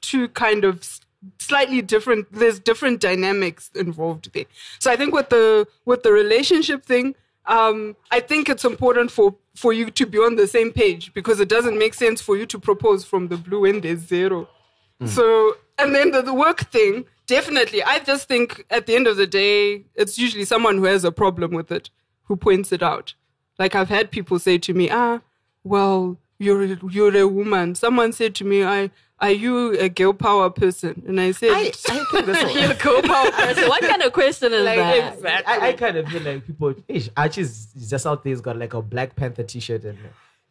[0.00, 1.00] two kind of
[1.38, 4.44] slightly different there's different dynamics involved there.
[4.78, 7.14] So I think with the with the relationship thing,
[7.46, 11.38] um, I think it's important for for you to be on the same page because
[11.38, 14.48] it doesn't make sense for you to propose from the blue when there's zero.
[15.06, 17.82] So, and then the, the work thing, definitely.
[17.82, 21.12] I just think at the end of the day, it's usually someone who has a
[21.12, 21.90] problem with it
[22.24, 23.14] who points it out.
[23.58, 25.20] Like I've had people say to me, ah,
[25.62, 27.74] well, you're you're a woman.
[27.74, 31.02] Someone said to me, I are you a girl power person?
[31.06, 32.50] And I said, I, I think that's all.
[32.50, 33.68] You're a co-power person.
[33.68, 35.14] What kind of question is Like, that?
[35.14, 35.54] exactly.
[35.54, 36.74] I, I kind of feel like people.
[36.88, 38.30] Ish, Archie's just out there.
[38.32, 39.98] He's got like a Black Panther T-shirt and.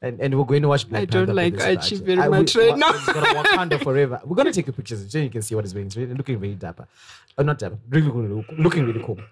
[0.01, 2.05] And, and we're going to watch Black I don't like for this Archie Archie.
[2.05, 2.91] very I- we- much right wa- now.
[2.91, 4.19] He's got a Wakanda forever.
[4.25, 5.85] We're going to take a picture so you can see what he's wearing.
[5.87, 6.89] He's really, looking very dapper.
[7.37, 7.77] Oh, not dapper.
[7.87, 9.17] Really, really, looking really cool.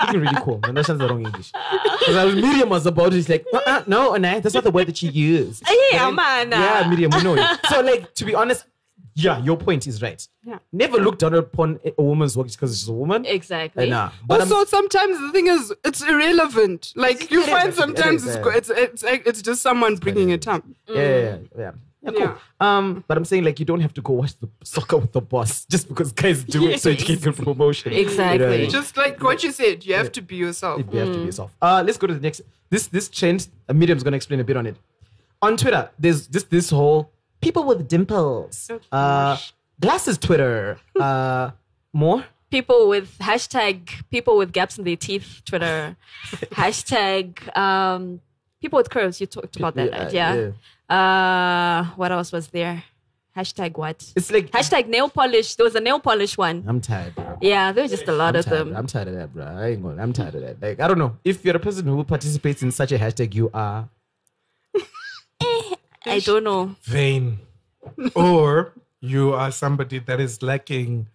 [0.00, 0.60] looking really cool.
[0.64, 1.52] And that's the wrong English.
[1.98, 3.16] Because I was Miriam was about it.
[3.16, 5.62] She's like, uh-uh, no, no, that's not the word that you use.
[5.92, 6.50] Yeah, man.
[6.50, 7.60] Yeah, Miriam, we know it.
[7.70, 8.66] So, like, to be honest,
[9.14, 10.26] yeah, your point is right.
[10.44, 10.58] Yeah.
[10.72, 13.24] Never look down upon a woman's work because she's a woman.
[13.26, 13.90] Exactly.
[13.90, 14.10] Uh, nah.
[14.26, 16.92] But I'm- sometimes the thing is, it's irrelevant.
[16.94, 18.76] Like you It is find actually, it sometimes is, it's, yeah.
[18.76, 20.62] it's it's it's just someone bringing it up.
[20.86, 21.36] Yeah, yeah, yeah.
[21.58, 21.70] yeah.
[22.14, 22.66] Yeah, cool.
[22.66, 25.20] Um, but I'm saying like you don't have to go watch the soccer with the
[25.20, 27.92] boss just because guys do it so you can get promotion.
[27.92, 28.32] Exactly.
[28.32, 28.70] You know I mean?
[28.70, 30.82] Just like what you said, you have to be yourself.
[30.92, 31.54] You have to be yourself.
[31.60, 32.42] Uh, let's go to the next.
[32.70, 33.48] This this trend.
[33.68, 34.76] Uh, Miriam's gonna explain a bit on it.
[35.40, 38.70] On Twitter, there's this this whole people with dimples.
[38.90, 39.36] Uh,
[39.80, 40.78] glasses Twitter.
[40.98, 41.52] Uh,
[41.92, 42.24] more.
[42.50, 45.96] People with hashtag people with gaps in their teeth Twitter.
[46.52, 48.20] hashtag um,
[48.60, 49.20] people with curves.
[49.20, 50.54] You talked about that, Yeah, right?
[50.90, 50.96] Yeah.
[50.96, 52.84] Uh, what else was there?
[53.36, 54.12] Hashtag what?
[54.16, 55.54] It's like Hashtag nail polish.
[55.54, 56.64] There was a nail polish one.
[56.66, 57.38] I'm tired, bro.
[57.40, 58.58] Yeah, there was just a lot I'm of tired.
[58.66, 58.76] them.
[58.76, 59.44] I'm tired of that, bro.
[59.44, 60.00] I ain't going.
[60.00, 60.60] I'm tired of that.
[60.60, 63.34] Like I don't know if you're a person who participates in such a hashtag.
[63.34, 63.88] You are
[66.06, 66.74] I don't know.
[66.82, 67.38] vain,
[68.16, 71.06] or you are somebody that is lacking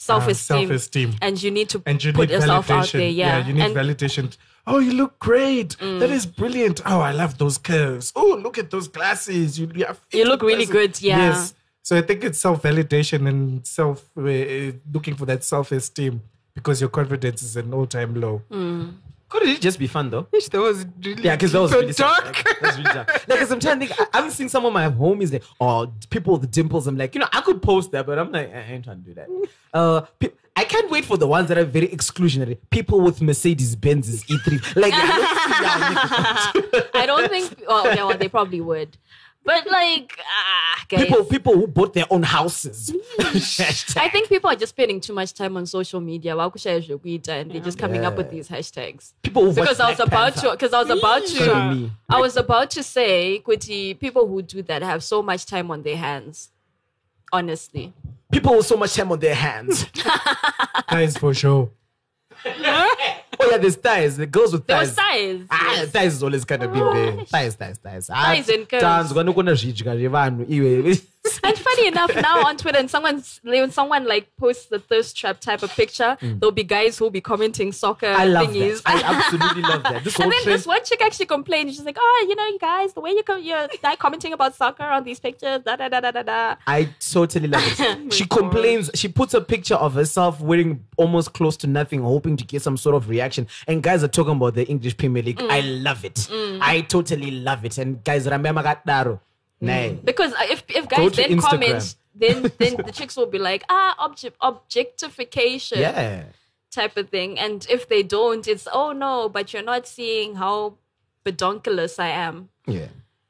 [0.00, 1.14] self-esteem, self-esteem.
[1.20, 2.78] and you need to and you put need yourself validation.
[2.78, 3.08] out there.
[3.10, 3.80] Yeah, you need and Mm.
[3.82, 4.36] validation.
[4.66, 5.76] Oh, you look great.
[5.78, 6.80] That is brilliant.
[6.86, 8.12] Oh, I love those curves.
[8.16, 9.58] Oh, look at those glasses.
[9.58, 11.00] You, you, You look really glasses.
[11.00, 11.18] good, yeah.
[11.18, 11.54] Yes.
[11.82, 16.22] So I think it's self validation and self uh, uh, looking for that self esteem
[16.54, 18.42] because your confidence is an all time low.
[18.50, 18.94] Mm.
[19.30, 20.26] Could it just be fun though?
[20.32, 22.22] Ish, that was really Yeah, because that was really and sad.
[22.24, 22.44] dark.
[22.44, 23.28] Like, that's really dark.
[23.28, 24.00] Like, cause I'm trying to think.
[24.00, 26.86] I, I'm seeing some of my homies like, oh, people with the dimples.
[26.86, 29.08] I'm like, you know, I could post that, but I'm like, I ain't trying to
[29.08, 29.28] do that.
[29.72, 32.58] Uh, pe- I can't wait for the ones that are very exclusionary.
[32.70, 34.76] People with Mercedes Benz's E3.
[34.76, 37.62] Like, yeah, let's see I don't think.
[37.66, 38.96] Well, okay, well, they probably would,
[39.44, 41.04] but like, ah, guys.
[41.04, 42.94] people, people who bought their own houses.
[43.96, 46.34] I think people are just spending too much time on social media.
[46.34, 49.12] Wakushaya Joguita, And they're just coming up with these hashtags.
[49.22, 50.40] People who Because I was about Panther.
[50.48, 51.90] to, because I was about to.
[52.08, 55.82] I was about to say, Kuti, people who do that have so much time on
[55.82, 56.50] their hands.
[57.32, 57.92] Honestly,
[58.32, 59.86] people with so much time on their hands.
[60.90, 61.70] Guys, for sure.
[63.42, 64.16] Oh yeah, there's thighs.
[64.16, 64.88] The girls with there thighs.
[64.88, 65.46] was size.
[65.50, 65.88] Ah, yes.
[65.90, 67.24] thighs has always kind of been there.
[67.24, 68.10] Thighs, thighs, thighs.
[68.12, 68.82] Ah, Thighs and curves.
[68.84, 71.00] tanzwa nokona zvidya zvevanhu iwe.
[71.44, 75.40] And funny enough, now on Twitter, and someone's when someone like posts the thirst trap
[75.40, 78.16] type of picture, there'll be guys who'll be commenting soccer Mm.
[78.16, 78.82] I love thingies.
[78.82, 78.96] that.
[79.04, 80.04] I absolutely love that.
[80.04, 80.58] This and then trend.
[80.58, 81.70] this one chick actually complained.
[81.70, 84.54] She's like, "Oh, you know, you guys, the way you com- you're like, commenting about
[84.54, 88.12] soccer on these pictures, da da da da da da." I totally love it.
[88.12, 88.90] she complains.
[88.94, 92.76] She puts a picture of herself wearing almost close to nothing, hoping to get some
[92.76, 93.46] sort of reaction.
[93.68, 95.40] And guys are talking about the English Premier League.
[95.42, 95.82] I Mm.
[95.84, 96.28] love it.
[96.62, 97.78] I totally love it.
[97.78, 99.20] And guys, Rambama Gataro.
[99.60, 99.98] Nay.
[100.02, 101.40] Because uh, if if guys then Instagram.
[101.50, 106.24] comment, then then the chicks will be like, "Ah, object objectification." Yeah.
[106.70, 107.38] type of thing.
[107.38, 110.74] And if they don't, it's oh no, but you're not seeing how
[111.24, 112.48] pedonculous I am.
[112.66, 112.86] Yeah.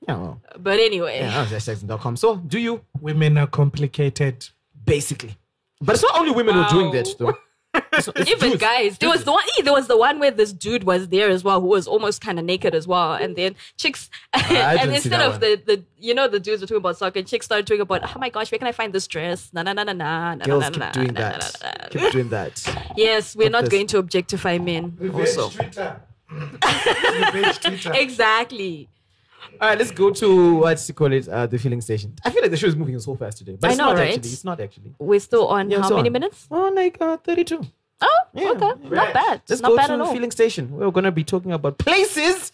[0.06, 0.16] Yeah.
[0.16, 2.16] Well, But anyway, yeah, that was hashtags.com.
[2.16, 4.48] So, do you Women are complicated.
[4.84, 5.36] basically?
[5.80, 7.36] But it's not only women who are doing that, though.
[7.92, 8.60] It's not- it's even dudes.
[8.60, 9.42] guys, there was the one.
[9.58, 12.20] eh, There was the one where this dude was there as well, who was almost
[12.20, 13.14] kind of naked as well.
[13.14, 15.40] And then chicks, I and instead of one.
[15.40, 18.02] the the you know the dudes were talking about soccer, and chicks started talking about
[18.04, 19.50] oh my gosh, where can I find this dress?
[19.52, 20.34] Na na na na na.
[20.36, 21.56] na, Girls na, keep na, doing na, na, that.
[21.62, 21.88] na, na.
[21.88, 22.76] Keep doing that.
[22.96, 23.70] Yes, we're not this.
[23.70, 24.96] going to objectify men.
[25.14, 26.00] Also, Twitter.
[26.30, 27.92] Revenge Twitter.
[27.94, 28.88] exactly.
[29.60, 32.14] All right, let's go to what you call it, uh, the filling station.
[32.24, 33.96] I feel like the show is moving so fast today, but I it's know, not
[33.96, 34.14] right?
[34.16, 34.30] actually.
[34.32, 34.94] It's not actually.
[34.98, 36.12] We're still on Yeah, how so many on.
[36.12, 36.46] minutes?
[36.50, 37.62] Oh, like uh, thirty-two.
[38.00, 39.42] Oh, Yeah, okay, not bad.
[39.48, 40.12] Let's not go bad to at all.
[40.12, 40.70] filling station.
[40.70, 42.52] We're gonna be talking about places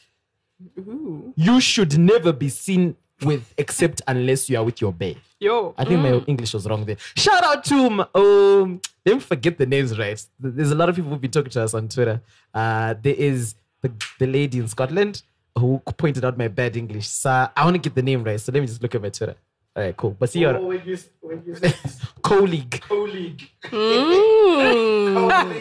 [1.36, 5.16] you should never be seen with, except unless you are with your bae.
[5.38, 5.74] Yo.
[5.76, 6.96] I think my English was wrong there.
[7.14, 10.24] Shout out to um, um let me forget the names right.
[10.40, 12.20] There's a lot of people who've been talking to us on Twitter.
[12.52, 15.22] Uh, there is the, the lady in Scotland
[15.56, 17.06] who pointed out my bad English.
[17.08, 18.40] So I want to get the name right.
[18.40, 19.36] So let me just look at my Twitter.
[19.76, 20.16] All right, cool.
[20.18, 21.72] But see your Oh, when you, when you say
[22.22, 22.80] colleague.
[22.88, 23.42] colleague.
[23.62, 25.60] Colleague.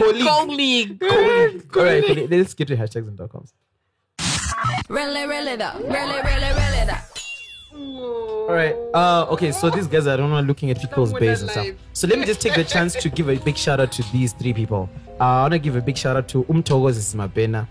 [0.00, 1.00] Colleague.
[1.00, 1.76] Colleague.
[1.76, 3.52] All right, let's get to hashtags and dot coms.
[4.88, 5.72] Really, really though.
[5.80, 8.46] Really, really, really though.
[8.48, 8.74] All right.
[8.94, 11.66] Uh, okay, so these guys are not looking at people's Someone bays and stuff.
[11.92, 14.32] So let me just take the chance to give a big shout out to these
[14.32, 14.88] three people.
[15.20, 17.66] Uh, I want to give a big shout out to Umtogos Ismabena.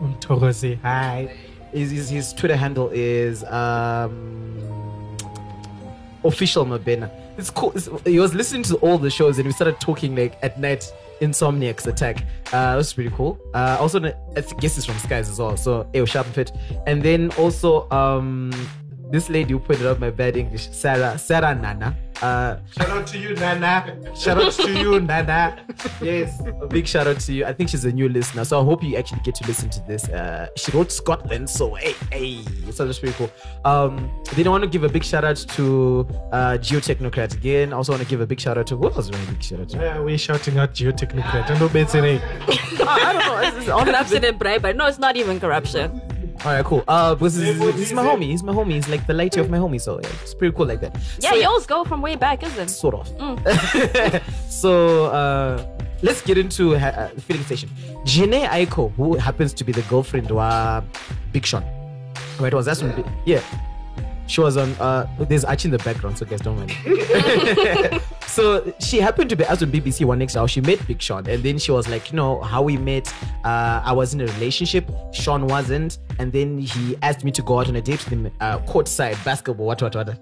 [0.00, 0.78] Umtorosi.
[0.82, 1.34] Hi.
[1.72, 4.58] His, his, his Twitter handle is um,
[6.24, 7.10] official Mabena.
[7.38, 7.70] It's cool.
[7.76, 10.92] It's- he was listening to all the shows and we started talking like at night.
[11.20, 12.24] Insomniacs attack.
[12.52, 13.38] Uh, that's pretty cool.
[13.54, 14.12] Uh, also, I
[14.58, 15.56] guess it's from Skies as well.
[15.56, 16.50] So, it was sharp fit.
[16.88, 18.50] And then also, um,
[19.12, 21.96] this lady who pointed out my bad English, Sarah, Sarah Nana.
[22.22, 24.14] Uh, Shout out to you, Nana.
[24.14, 25.58] Shout out to you, Nana.
[26.00, 26.40] Yes.
[26.60, 27.44] a big shout out to you.
[27.44, 29.80] I think she's a new listener, so I hope you actually get to listen to
[29.88, 30.08] this.
[30.08, 33.30] Uh, she wrote Scotland, so hey, hey, so that's pretty cool.
[33.64, 37.72] Um, then I want to give a big shout out to uh, Geotechnocrat again.
[37.72, 39.08] I also want to give a big shout out to who else?
[39.08, 40.00] do I want to give a big shout out to?
[40.00, 41.50] Uh, we're shouting out geotechnocrat.
[41.50, 42.20] And obetsere.
[42.86, 43.38] I don't know.
[43.40, 44.72] It's- it's- I wanna give Corruption a- and bribery.
[44.74, 46.00] No, it's not even corruption.
[46.44, 46.82] All right, cool.
[46.88, 48.24] Uh, because he's, he's my homie.
[48.24, 48.72] He's my homie.
[48.72, 50.96] He's like the lady of my homie, so yeah, it's pretty cool like that.
[51.20, 52.68] Yeah, so, yours go from way back, isn't it?
[52.68, 53.06] sort of.
[54.50, 55.64] so uh,
[56.02, 57.68] let's get into ha- uh, the filling station.
[58.04, 60.84] Jhené Aiko, who happens to be the girlfriend of
[61.32, 61.64] Big Sean.
[62.40, 63.04] Right, was that one?
[63.24, 63.40] Yeah.
[64.26, 64.72] She was on.
[64.80, 66.72] Uh, there's Archie in the background, so guys don't mind.
[68.26, 71.26] so she happened to be asked on BBC One Next how she met Big Sean,
[71.28, 73.12] and then she was like, you know, how we met.
[73.44, 74.90] Uh, I was in a relationship.
[75.12, 78.30] Sean wasn't, and then he asked me to go out on a date with him,
[78.40, 80.18] uh, courtside basketball, what, what, what,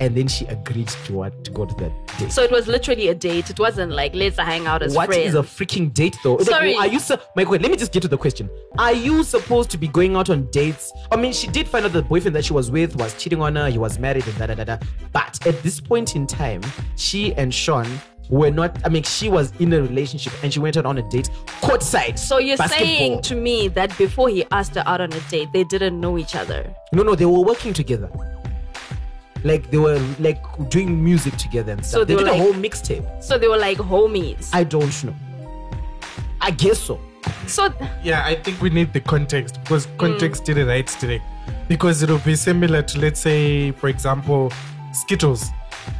[0.00, 2.32] and then she agreed to what to go to that date.
[2.32, 3.50] So it was literally a date.
[3.50, 5.26] It wasn't like let's hang out as What friends.
[5.26, 6.34] is a freaking date though?
[6.34, 6.74] Like, Sorry.
[6.76, 8.48] are you su- my wait, let me just get to the question.
[8.78, 10.92] Are you supposed to be going out on dates?
[11.10, 13.56] I mean, she did find out the boyfriend that she was with was cheating on
[13.56, 14.78] her, he was married and da da da da.
[15.12, 16.62] But at this point in time,
[16.96, 17.86] she and Sean
[18.28, 18.78] were not.
[18.84, 22.18] I mean, she was in a relationship and she went out on a date courtside.
[22.18, 22.86] So you're basketball.
[22.86, 26.18] saying to me that before he asked her out on a date, they didn't know
[26.18, 26.74] each other.
[26.92, 28.10] no, no, they were working together.
[29.44, 32.00] Like they were like doing music together and stuff.
[32.00, 33.22] So they, they did were a whole mixtape.
[33.22, 34.48] So they were like homies.
[34.54, 35.14] I don't know.
[36.40, 36.98] I guess so.
[37.46, 37.72] so
[38.02, 40.46] Yeah, I think we need the context because context mm.
[40.46, 41.22] did it right today.
[41.68, 44.50] Because it'll be similar to, let's say, for example,
[44.92, 45.50] Skittles.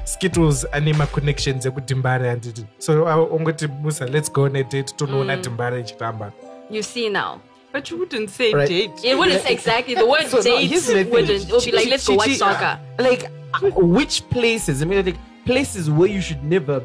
[0.04, 4.92] Skittles anima connections ekuti mbare handiti so uh, ungoti musa let's go on a date
[4.96, 6.32] tonoona ti mbare ichitamba
[6.70, 7.40] you see now.
[7.72, 8.68] But you wouldn't say Right.
[8.68, 8.92] date.
[9.04, 11.10] It wouldn't say exactly the word So, date here's the thing.
[11.10, 11.42] wouldn't.
[11.48, 12.78] It would be like let's go watch soccer.
[12.98, 14.80] Like, uh, which places?
[14.80, 16.82] I mean, like places where you should never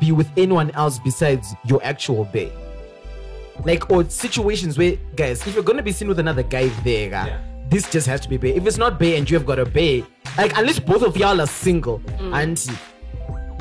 [0.00, 2.50] be with anyone else besides your actual bae.
[3.66, 7.38] Like, or situations where, guys, if you're gonna be seen with another guy there, uh,
[7.70, 8.48] this just has to be bae.
[8.48, 10.04] If it's not bae and you have got a bae,
[10.36, 12.34] like, unless both of y'all are single, mm.
[12.34, 12.60] and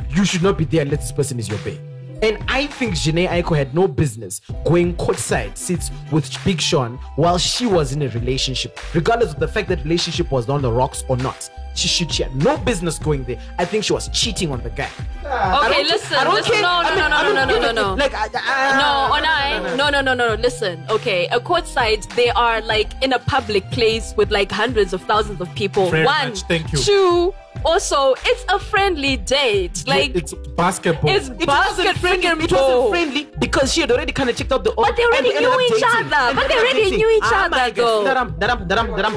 [0.10, 1.80] you should not be there unless this person is your bae.
[2.22, 7.38] And I think Jhené Aiko had no business going courtside seats with Big Sean while
[7.38, 11.06] she was in a relationship, regardless of the fact that relationship was on the rocks
[11.08, 11.50] or not.
[11.80, 13.40] She should she had no business going there.
[13.58, 14.90] I think she was cheating on the guy.
[15.26, 15.62] Ah.
[15.64, 16.52] I Okay, listen, I don't listen.
[16.54, 16.62] care.
[16.62, 17.94] No, I no, mean, no, I no, no, no, no, no.
[17.96, 19.76] Like, I, I, No, on I.
[19.76, 20.42] No, no, no, no, no.
[20.42, 21.28] Listen, okay.
[21.28, 25.54] A courtside, they are like in a public place with like hundreds of thousands of
[25.56, 25.90] people.
[25.90, 26.80] Very One, much, thank you.
[26.80, 27.34] Two.
[27.66, 29.84] Also, it's a friendly date.
[29.88, 32.24] Like it's basketball it's It wasn't basket friendly.
[32.28, 34.72] freaking It wasn't friendly because she had already kind of checked out the.
[34.76, 36.14] But they already and knew up each dating.
[36.14, 36.36] other.
[36.36, 36.98] But they ended already dating.
[37.00, 37.76] knew each Ah, other, my God.
[37.76, 38.14] though.
[38.40, 39.14] Daram, daram, daram,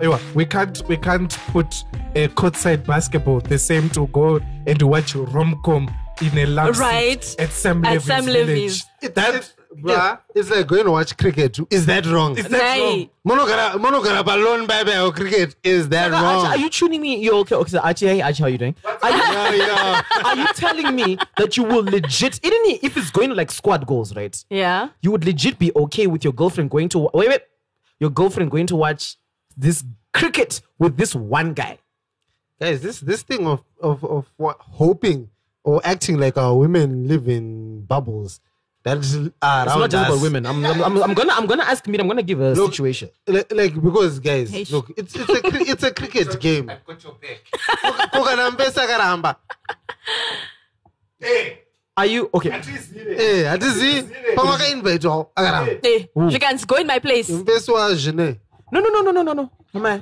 [0.00, 0.34] daram.
[0.34, 1.74] We can't we can't put
[2.14, 5.90] a courtside basketball the same to go and watch rom-com
[6.20, 7.24] in a love Right.
[7.38, 8.46] at Sam At Levy's Sam village.
[8.46, 8.86] Levy's.
[9.14, 11.58] That Bruh, it's like going to watch cricket.
[11.70, 12.36] Is that wrong?
[12.36, 13.10] is that Nay.
[13.24, 13.38] wrong?
[13.38, 15.54] Monogara, monogara balloon bye bye or cricket.
[15.62, 16.46] Is that Archie, wrong?
[16.46, 17.16] are you tuning me?
[17.22, 17.54] You're okay.
[17.54, 18.74] Okay, so Archie, hey, Archie, how you doing?
[18.84, 20.02] Are you, Yeah, yeah.
[20.24, 23.86] are you telling me that you will legit, even if it's going to like squad
[23.86, 24.44] goals, right?
[24.50, 24.88] Yeah.
[25.00, 27.42] You would legit be okay with your girlfriend going to wait, wait,
[28.00, 29.16] your girlfriend going to watch
[29.56, 31.78] this cricket with this one guy.
[32.60, 35.30] Guys, this this thing of of of what hoping
[35.64, 38.40] or acting like our women live in bubbles.
[38.84, 39.20] That is uh,
[39.66, 40.08] It's not just us.
[40.08, 40.44] about women.
[40.44, 41.98] I'm, I'm, I'm, I'm gonna, I'm gonna ask me.
[41.98, 43.10] I'm gonna give a Look, situation.
[43.28, 44.64] Like, like because guys, Hey.
[44.70, 46.66] look, it's it's a it's a cricket game.
[48.12, 49.36] Kokana mpesa karamba.
[51.96, 52.50] Are you okay?
[52.50, 54.02] Hey, Eh, hatizi
[54.34, 55.78] pamaka invite wao akaramba.
[55.82, 57.28] Hey, you can go in my place.
[57.30, 58.40] Jene.
[58.72, 59.50] No, no, no, no, no, no, no.
[59.74, 60.00] Mama,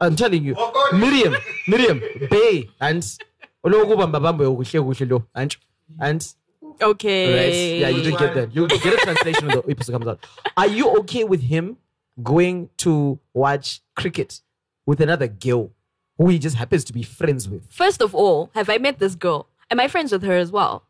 [0.00, 0.54] I'm telling you,
[0.92, 1.34] Miriam,
[1.66, 3.02] Miriam, Bay, and
[3.64, 5.56] olokubamba bamba yokuhle kuhle lo, and
[5.98, 6.34] and
[6.82, 7.34] Okay.
[7.34, 8.54] right, yeah, you didn't get that.
[8.54, 10.26] You get a translation when the episode comes out.
[10.56, 11.76] Are you okay with him
[12.22, 14.40] going to watch cricket
[14.86, 15.70] with another girl
[16.18, 17.70] who he just happens to be friends with?
[17.70, 19.46] First of all, have I met this girl?
[19.70, 20.84] Am I friends with her as well?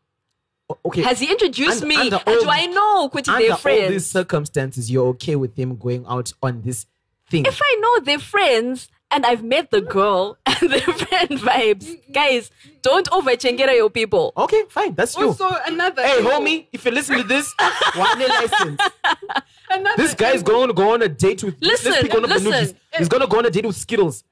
[0.85, 1.01] Okay.
[1.01, 1.95] Has he introduced Under- me?
[1.95, 3.89] under all do I know Kuti under they're all friends?
[3.91, 6.85] these circumstances, you're okay with him going out on this
[7.29, 7.45] thing?
[7.45, 12.49] if I know they're friends and I've met the girl and they're friend vibes, guys,
[12.81, 14.33] don't overchengera your people.
[14.37, 15.27] okay, fine, that's you.
[15.27, 16.01] Also, another.
[16.01, 17.53] Hey, angle- homie, if you listen to this,
[17.95, 18.81] one license.
[19.69, 21.55] Another This guy's angle- going to go on a date with.
[21.61, 22.51] Listen, let's one of listen.
[22.51, 22.73] noogies.
[22.97, 24.23] He's going to go on a date with Skittles.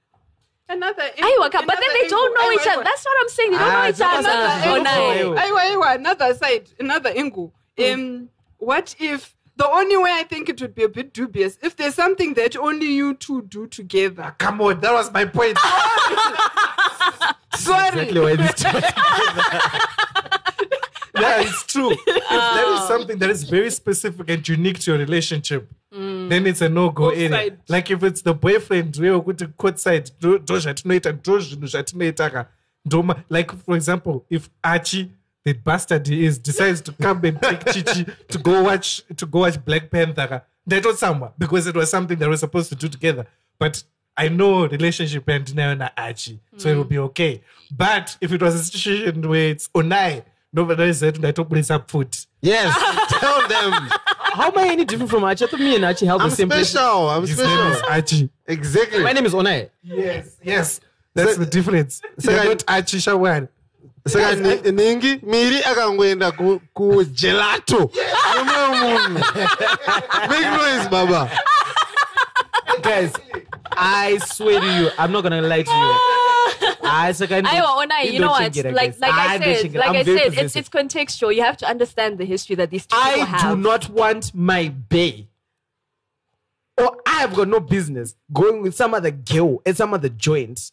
[0.68, 1.02] Another.
[1.18, 2.84] Aiwa, but then they don't know each other.
[2.84, 3.52] That's what I'm saying.
[3.52, 4.28] They don't know Ah, each other.
[4.28, 5.34] what I'm no.
[5.34, 5.38] Aiwa.
[5.38, 7.54] Aiwa, aiwa, another side, another angle.
[7.84, 11.76] Um, what if the only way I think it would be a bit dubious if
[11.76, 14.34] there's something that only you two do together?
[14.40, 15.58] Come on, that was my point.
[17.56, 17.88] Sorry.
[17.90, 18.64] Exactly why this.
[21.20, 21.92] yeah, it's true.
[21.92, 26.62] If there is something that is very specific and unique to your relationship, then it's
[26.62, 27.26] a no-go area.
[27.28, 27.58] Offside.
[27.68, 32.46] Like if it's the boyfriend, wewe kuti courtside, ndo ndo zvatinoita, ndo zvinhu zvatinoita.
[32.86, 35.12] Ndoma, like for example, if Archie,
[35.54, 39.40] the bastard he is, decides to come and take Chichi to go watch to go
[39.40, 42.88] watch Black Panther, ka, ndatotsamba because it was something that we were supposed to do
[42.88, 43.26] together.
[43.58, 43.84] But
[44.16, 47.42] I know relationship and nayo Archie, so it will be okay.
[47.72, 50.24] But if it was a situation where it's Onai,
[50.54, 52.28] nobody said ndatoburisa pfuti.
[52.42, 52.74] Yes,
[53.20, 53.74] tell them.
[54.40, 55.46] How am I any different from Archie?
[55.46, 56.70] I thought me and Archie held I'm the same place.
[56.70, 57.10] special.
[57.10, 57.90] I'm His name is special.
[57.94, 58.30] Archie.
[58.46, 59.04] Exactly.
[59.04, 59.70] My name is Onai.
[59.84, 60.80] Yes, yes.
[61.16, 62.02] That's So- the difference.
[62.20, 63.50] so You're I- not Archie Shawan.
[64.10, 67.04] Saka ni- ningi miri akangoenda ku, ku
[68.36, 69.20] nemumwe munhu
[70.30, 71.30] make noise baba
[72.82, 73.12] Guys,
[73.72, 75.98] I swear to you, I'm not going to lie to you.
[76.82, 77.46] I second.
[77.46, 78.56] Aiwa, Onai, you know what?
[78.56, 81.36] Like, like I said, like I said, it's, it's contextual.
[81.36, 83.42] You have to understand the history that these two people I have.
[83.58, 85.28] do not want my bay,
[86.78, 90.72] or I have got no business going with some other girl at some other joint,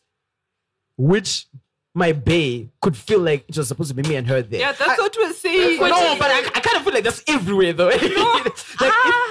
[0.97, 1.49] which
[1.97, 4.61] my bae could feel like it was supposed to be me and her there.
[4.61, 5.81] Yeah, that's what we're saying.
[5.81, 7.87] no, but I, I kind of feel like that's everywhere though.
[7.89, 8.77] like if,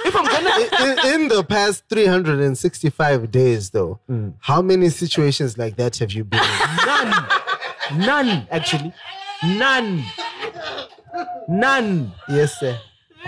[0.06, 4.30] if I'm gonna in, in the past 365 days, though, hmm.
[4.40, 6.86] how many situations like that have you been in?
[6.86, 7.28] none,
[8.04, 8.92] none actually,
[9.44, 10.04] none,
[11.48, 12.12] none.
[12.28, 12.76] yes, sir.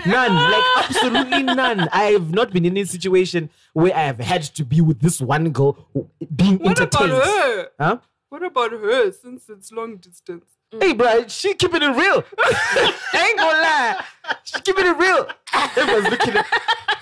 [0.05, 1.87] None, like absolutely none.
[1.91, 5.19] I have not been in a situation where I have had to be with this
[5.21, 7.23] one girl who- being What about entertained.
[7.23, 7.67] her?
[7.79, 7.97] Huh?
[8.29, 10.45] What about her since it's long distance?
[10.71, 10.83] Mm.
[10.83, 12.23] Hey, bro, she keeping it real.
[12.39, 14.05] I ain't gonna lie.
[14.43, 15.27] She keeping it real.
[15.53, 16.45] Everyone's looking at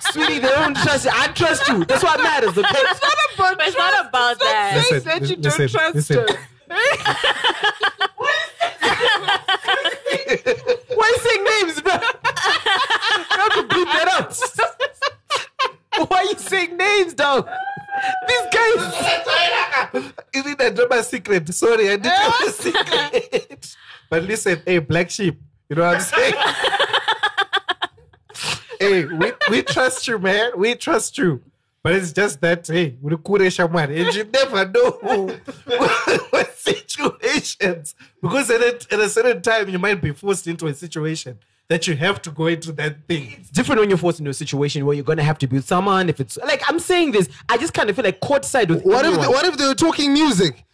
[0.00, 1.10] Sweetie, they don't trust you.
[1.12, 1.84] I trust you.
[1.84, 2.66] That's what matters, okay?
[2.70, 4.72] It's not about But it's not about It's that.
[4.88, 6.16] saying Listen, that you listen, don't trust listen.
[6.16, 6.38] her.
[10.94, 11.92] Why are you saying names, bro?
[11.92, 12.00] You
[13.36, 14.08] have to bleep that
[15.98, 16.08] out.
[16.10, 17.48] Why are you saying names, dog?
[18.28, 20.14] These guys.
[20.34, 21.54] is need a drama secret.
[21.54, 23.76] Sorry, I didn't have a secret.
[24.10, 25.38] But listen, hey, black sheep.
[25.68, 26.34] You know what I'm saying?
[28.80, 30.52] hey, we, we trust you, man.
[30.56, 31.42] We trust you.
[31.82, 34.90] But it's just that, hey, we kure someone, and you never know
[36.30, 37.94] what situations.
[38.22, 41.38] Because at a, at a certain time, you might be forced into a situation
[41.68, 43.34] that you have to go into that thing.
[43.38, 45.66] It's different when you're forced into a situation where you're gonna have to be with
[45.66, 46.08] someone.
[46.08, 49.04] If it's like I'm saying this, I just kind of feel like courtside with What
[49.04, 50.64] if, they, what if they were talking music?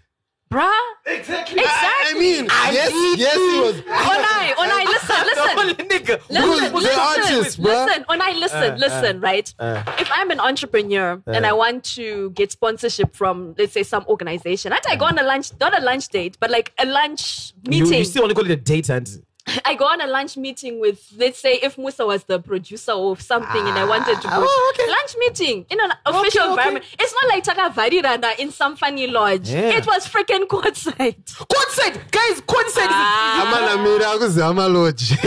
[0.53, 0.71] Bruh.
[1.07, 1.59] Exactly.
[1.59, 1.61] Exactly.
[1.61, 2.21] I Exactly.
[2.21, 3.81] mean, yes, yes, he was.
[3.81, 5.59] Onai, Onai, listen, listen.
[5.59, 6.21] Only nigga.
[6.31, 7.87] Listen, Bruce, they're artists, listen, bruh.
[7.87, 9.55] listen, Onai, listen, uh, listen, uh, right?
[9.59, 9.83] Uh.
[9.99, 14.73] if I'm an entrepreneur and I want to get sponsorship from, let's say, some organization,
[14.73, 17.83] I I go on a lunch, not a lunch date, but like a lunch You,
[17.83, 17.99] meeting.
[17.99, 19.09] you still want to call it a date and
[19.65, 23.21] I go on a lunch meeting with, let's say, if Musa was the producer of
[23.21, 24.45] something and I wanted to go.
[24.47, 24.91] oh, okay.
[24.91, 26.51] Lunch meeting in an official okay.
[26.51, 26.85] environment.
[26.99, 29.51] It's not like Taka Varirana in some funny lodge.
[29.51, 29.77] Yeah.
[29.77, 31.17] It was freaking courtside.
[31.53, 32.41] courtside, guys.
[32.41, 33.45] Courtside Ah.
[33.45, 35.13] amanamira akuzama lodge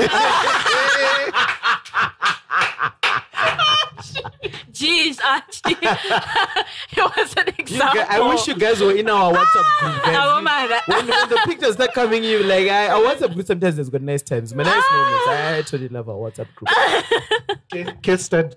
[4.77, 5.77] Jeez, Archie.
[5.81, 7.95] it was an You example.
[7.95, 10.03] guys, I wish you guys were in our WhatsApp group.
[10.03, 10.17] guys.
[10.19, 10.69] Oh, man.
[10.85, 14.01] when, when the pictures start coming in, like I, our WhatsApp group sometimes has got
[14.01, 15.25] nice times, but nice ah.
[15.25, 15.69] moments.
[15.69, 18.01] I totally love our WhatsApp group.
[18.01, 18.55] case study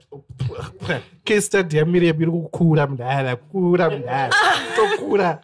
[1.25, 4.31] case study yamiri yabiri kukura mudala kura mudala
[4.77, 5.43] tokura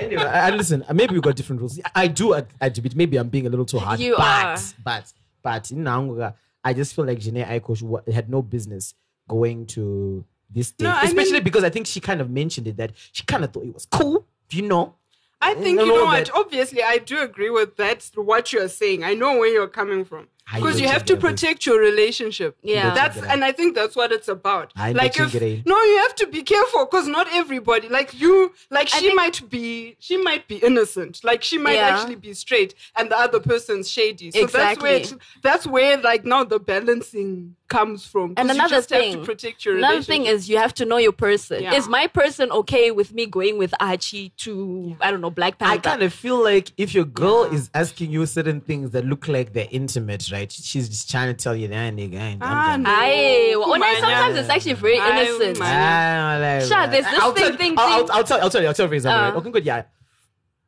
[0.00, 0.84] anyway, I, I listen.
[0.92, 1.78] Maybe we got different rules.
[1.94, 2.96] I do ad- admit.
[2.96, 4.00] Maybe I'm being a little too hard.
[4.00, 4.58] You but, are.
[4.82, 6.34] But but in Nangoga,
[6.64, 8.94] I just feel like Jhené Aiko had no business
[9.28, 12.76] going to this stage, No, especially mean- because I think she kind of mentioned it
[12.76, 14.26] that she kind of thought it was cool.
[14.50, 14.94] You know,
[15.40, 16.30] I think you know what.
[16.34, 18.10] Obviously, I do agree with that.
[18.14, 20.28] What you're saying, I know where you're coming from.
[20.48, 22.56] I Because you have to protect your relationship.
[22.62, 22.94] Yeah.
[22.94, 24.72] that's and I think that's what it's about.
[24.76, 25.66] I know like if Jigga.
[25.66, 28.52] no, you have to be careful because not everybody like you.
[28.70, 31.20] Like she think- might be, she might be innocent.
[31.24, 31.88] Like she might Yeah.
[31.88, 34.30] actually be straight, and the other person's shady.
[34.30, 35.20] So that's where Exactly.
[35.42, 39.26] that's where like now the balancing comes from And you another just thing, have to
[39.26, 41.64] protect your another thing is you have to know your person.
[41.64, 41.74] Yeah.
[41.74, 45.74] Is my person okay with me going with Archie to I don't know Black Panther?
[45.74, 49.26] I kind of feel like if your girl is asking you certain things that look
[49.26, 50.35] like they're intimate, right?
[50.48, 52.14] She's just trying to tell you that nigga.
[52.14, 52.90] ain't- I'm Ah, no.
[52.90, 55.58] Aye, well, I- sometimes it's actually very innocent.
[55.58, 56.18] man.
[56.18, 58.12] Ah, like, Sure, there's this I'll thing, tell, thing, I'll, I'll.
[58.12, 59.34] I'll tell, I'll tell you, I'll tell you, for example, right?
[59.34, 59.38] Uh.
[59.38, 59.82] Okay, good, yeah.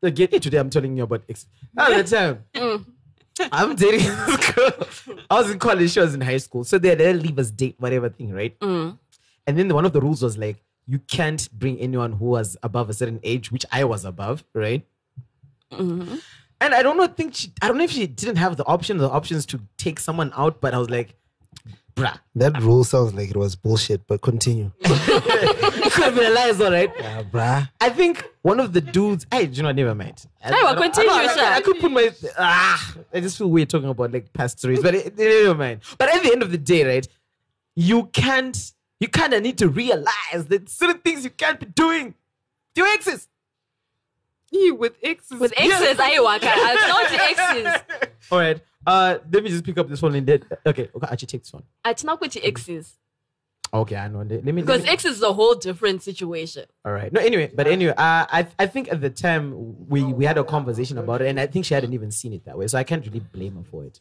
[0.03, 1.47] Again, today I'm telling you about ex.
[1.77, 2.45] All the time.
[2.55, 2.85] Mm.
[3.53, 4.71] I'm dating this girl.
[5.31, 6.65] I was in college, she was in high school.
[6.65, 8.59] So they they leave us date, whatever thing, right?
[8.61, 8.99] Mm.
[9.47, 10.57] And then one of the rules was like,
[10.87, 14.87] you can't bring anyone who was above a certain age, which I was above, right?
[15.73, 16.15] Mm-hmm.
[16.61, 18.99] And I don't know, think she, I don't know if she didn't have the option,
[18.99, 21.15] the options to take someone out, but I was like,
[21.95, 26.35] bruh, that rule sounds like it was bullshit but continue it could have been a
[26.35, 26.91] lie, all right.
[26.99, 27.69] yeah, bruh.
[27.81, 29.27] I think one of the dudes.
[29.33, 29.77] Hey, do you know, what?
[29.77, 30.27] never mind.
[30.45, 31.55] I, Hey, well, I continue, I, don't- I.
[31.57, 32.11] I could put my.
[32.39, 35.81] Ah, I just feel weird talking about like past stories, but it, it- never mind.
[35.99, 37.07] But at the end of the day, right?
[37.77, 38.57] You can't.
[39.01, 42.13] You kind of need to realize that certain things you can't be doing.
[42.75, 43.29] to Your exes.
[44.51, 45.39] Ew, with exes.
[45.41, 46.47] with exes, I waka.
[46.51, 48.11] I told you exes.
[48.33, 48.61] All right.
[48.87, 50.43] Uh, let me just pick up this one and then.
[50.65, 50.89] Okay.
[50.95, 51.07] Okay.
[51.11, 51.65] Actually, take this one.
[51.85, 52.97] It's not with exes
[53.73, 54.21] Okay, I know.
[54.21, 54.53] Let me.
[54.53, 56.65] let because me- exes is a whole different situation.
[56.85, 57.13] All right.
[57.13, 60.45] No, anyway, but anyway, uh, I I think at the time we we had a
[60.45, 62.85] conversation about it, and I think she hadn't even seen it that way, so I
[62.85, 64.01] can't really blame her for it.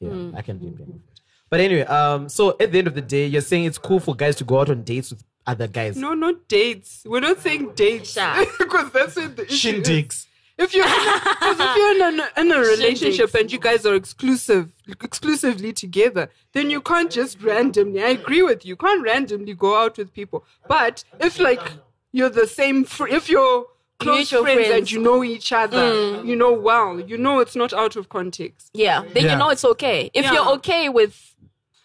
[0.00, 1.20] Yeah, I can't really blame her for it.
[1.50, 4.14] But anyway, um, so at the end of the day, you're saying it's cool for
[4.14, 5.96] guys to go out on dates with other guys.
[5.96, 7.02] No, not dates.
[7.06, 9.86] We're not saying dates because that's what the issue is.
[9.86, 10.26] shindigs
[10.56, 13.40] If you're in a, 'cause if you're in a, in a relationship Shindigs.
[13.40, 18.02] and you guys are exclusive, exclusively together, then you can't just randomly.
[18.02, 18.70] I agree with you.
[18.70, 20.44] You can't randomly go out with people.
[20.68, 21.60] But if like
[22.12, 23.66] you're the same, fr- if you're
[24.00, 24.92] close Mutual friends, and friends.
[24.92, 28.70] you know each other, you know well, you know it's not out of context.
[28.74, 29.02] Yeah.
[29.14, 29.32] Then Yeah.
[29.32, 30.10] you know it's okay.
[30.14, 30.32] If Yeah.
[30.34, 31.30] you're okay with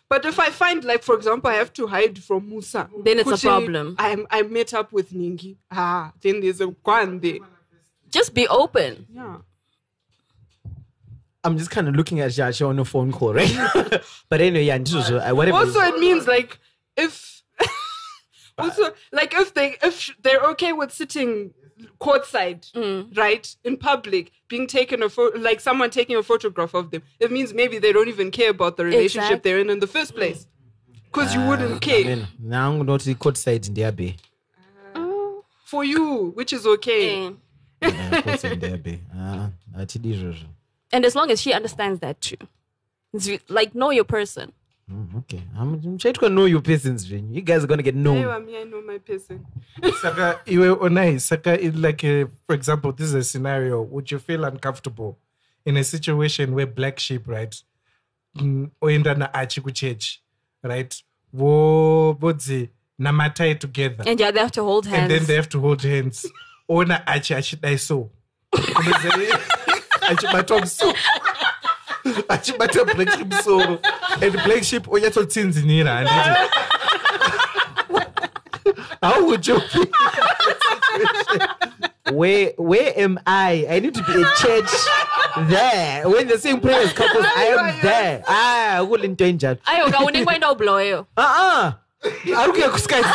[0.09, 3.29] But if I find, like, for example, I have to hide from Musa, Then it's
[3.31, 3.95] a problem.
[3.99, 5.57] I I met up with Ningi.
[5.69, 7.37] Ah, then there's a one there.
[8.09, 9.05] just be open.
[9.13, 9.37] Yeah.
[11.43, 13.55] I'm just kind of looking at Jasha on a phone call, right?
[14.29, 15.57] but anyway, yeah, this was, uh, whatever.
[15.59, 16.59] Also, it means like
[16.97, 17.43] if
[18.57, 21.53] also like if they if they're okay with sitting
[21.99, 22.67] courtside,
[23.15, 27.31] right, in public, being taken a photo, like someone taking a photograph of them, it
[27.31, 30.15] means maybe they don't even care about the relationship Exact- they're in in the first
[30.15, 30.47] place.
[31.05, 34.15] Because you wouldn't I care mean, now I'm not the court side in there, be.
[35.65, 37.17] for you, which is okay.
[37.17, 37.37] Mm.
[37.81, 38.99] Yeah, court in there, be.
[39.15, 40.45] Ah, ati dijojo.
[40.91, 42.37] And as long as she understands that too.
[43.13, 44.51] It's like know your person.
[44.91, 47.05] Mm, Okay, I'm, I'm trying to know your persons.
[47.05, 47.31] Jane.
[47.33, 48.27] You guys are gonna get Hey, known.
[48.27, 49.45] I mean, I know my person.
[50.01, 53.81] Saka, iwe onai, Saka, it like, uh, for example, this is a scenario.
[53.83, 55.19] Would you feel uncomfortable
[55.65, 57.55] in a situation where black sheep, right,
[58.81, 60.17] oenda na achi kuchechi,
[60.63, 62.69] right, wo bodzi
[62.99, 65.01] namatai together, And yeah, they have to hold hands.
[65.03, 66.25] and then they have to hold hands.
[66.69, 68.09] Ona achi achidai so.
[70.09, 70.93] achibatwa musoro
[72.27, 73.79] achibata black sheep musoro
[74.21, 76.49] and the black sheep onyatsotsinzinira handiti
[79.01, 79.85] how would you feel
[82.11, 83.67] Where where am I?
[83.69, 84.71] I need to be a church
[85.47, 86.09] there.
[86.09, 88.23] When they're saying prayers, couples, I am there.
[88.27, 89.57] Ah, I will endanger.
[89.65, 91.73] ayo kaunenge kwaenda ubloyo Uh-uh.
[92.37, 93.07] Ari kuya kusikazi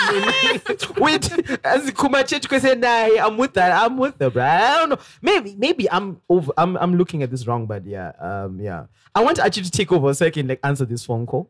[1.05, 1.33] wait
[1.63, 4.99] azikuma church kwese naye i'm with that i'm with her bro i don't know.
[5.23, 8.87] Maybe maybe i'm over i'm i'm looking at this wrong but yeah um yeah.
[9.15, 11.49] I want actually to take over so i can like answer this phone call.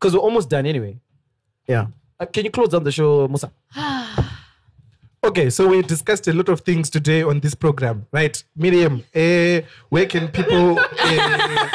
[0.00, 0.98] Because we're almost done anyway.
[1.68, 1.86] Yeah.
[2.18, 3.52] Uh, can you close down the show musa?
[5.24, 8.42] Okay, so we discussed a lot of things today on this program, right?
[8.56, 11.68] Miriam, eh, where can people eh,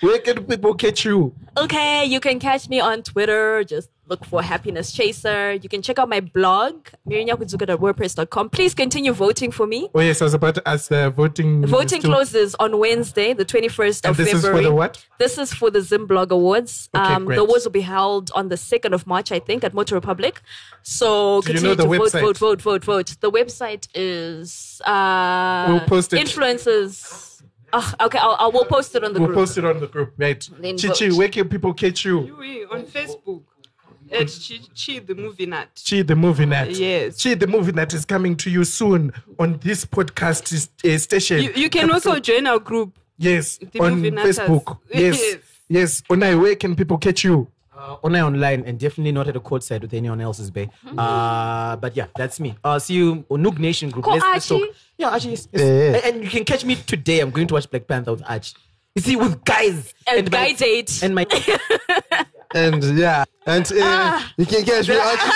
[0.00, 1.34] where can people catch you?
[1.56, 3.64] Okay, you can catch me on Twitter.
[3.64, 5.52] Just look for Happiness Chaser.
[5.54, 8.50] You can check out my blog, miriamyakuzuka.wordpress.com.
[8.50, 9.88] Please continue voting for me.
[9.94, 11.66] Oh yes, I was about to ask the voting.
[11.66, 14.64] Voting still- closes on Wednesday, the 21st And of this is February.
[14.64, 15.04] for the what?
[15.18, 16.88] This is for the Zimblog Awards.
[16.94, 17.36] Okay, um, great.
[17.36, 20.36] the awards will be held on the 2nd of March, I think, at Moto Republik.
[20.82, 22.20] So Do you continue know to vote, website?
[22.20, 23.16] vote, vote, vote, vote.
[23.20, 26.24] The website is uh, We'll post it.
[26.24, 27.27] influencers.
[27.72, 29.30] Ah, okay, I'll, I will post it on the group.
[29.30, 30.48] We'll post it on the group, right?
[30.58, 31.18] Then Chichi, vote.
[31.18, 32.24] where can people catch you?
[32.44, 33.42] You on Facebook
[34.10, 35.68] at Chee, Chee the movie nut.
[35.74, 36.70] Chee the movie nut.
[36.70, 37.18] Yes.
[37.18, 41.42] Chee the movie nut is coming to you soon on this podcast uh, station.
[41.42, 42.98] You, you can also join our group.
[43.18, 44.38] yes The on movie nutters.
[44.38, 44.78] Facebook.
[44.92, 45.18] Yes.
[45.20, 45.36] Yes.
[45.68, 46.02] Yes.
[46.08, 47.48] Onai, where can people catch you?
[47.78, 50.68] Uh, online online and definitely not at a court side with anyone else's bay.
[50.96, 52.56] Uh but yeah that's me.
[52.64, 54.04] Uh see you on Noog Nation group.
[54.04, 54.62] Ko Let's- let's talk.
[54.98, 55.62] Yeah Archie yes, yes.
[55.62, 55.96] Yeah, yeah.
[55.96, 57.20] And, and you can catch me today.
[57.20, 58.56] I'm going to watch Black Panther with Archie.
[58.96, 59.94] You see with guys.
[60.08, 61.02] And guy my, date.
[61.04, 61.24] and my
[62.54, 65.30] And yeah, and uh, you can catch me Archie,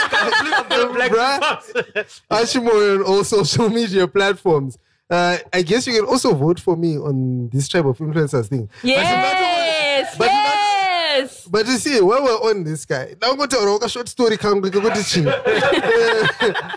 [1.13, 4.79] bruh, Archimore on all social media platforms.
[5.11, 8.71] Uh, I guess you can also vote for me on this tribe of influencers thing.
[8.83, 10.42] Yes, But not-
[11.19, 11.47] yes.
[11.47, 14.37] But you see, when we're on this guy, now go to a short story.
[14.37, 15.27] Come, go to chin.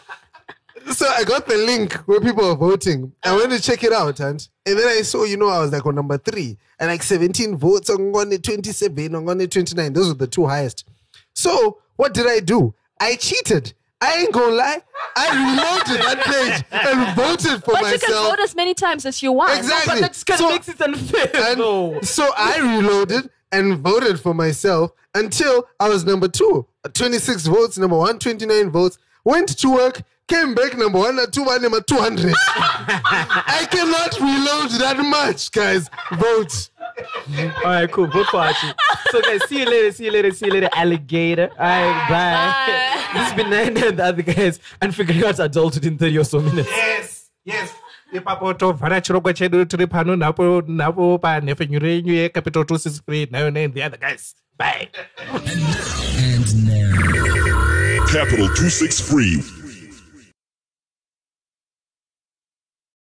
[0.92, 3.12] So I got the link where people are voting.
[3.24, 5.72] I went to check it out, and and then I saw, you know, I was
[5.72, 9.94] like on number three, and like 17 votes on one 27, on one 29.
[9.94, 10.88] Those were the two highest.
[11.34, 12.76] So what did I do?
[13.00, 13.74] I cheated.
[14.00, 14.82] I ain't gonna lie.
[15.16, 18.30] I reloaded that page and voted for But you can myself.
[18.30, 19.58] vote as many times as you want.
[19.58, 20.02] Exactly.
[20.02, 22.00] but that kind So- of makes it unfair And though.
[22.02, 26.66] so I reloaded and voted for myself until I was number two.
[26.94, 28.98] 26 votes, number one, 29 votes.
[29.24, 32.34] Went to work, came back number one, number two, one, number 200.
[32.48, 35.90] I cannot reload that much, guys.
[36.14, 36.70] Vote.
[37.66, 38.68] all right cool vote for Archie
[39.12, 43.10] so guys see you later see you later see you later alligator all right bye,
[43.20, 46.24] this has been nine and the other guys and figuring out adulthood in 30 or
[46.24, 47.30] so minutes Yes.
[47.44, 47.74] Yes.
[48.16, 50.16] Ipapo tovhara chirongwa chedu tiri pano
[51.18, 54.36] panhefenyu renyu yecapital 263 nayo and the other guys.
[54.58, 54.90] Bye.
[56.18, 58.06] And now.
[58.08, 59.65] Capital 263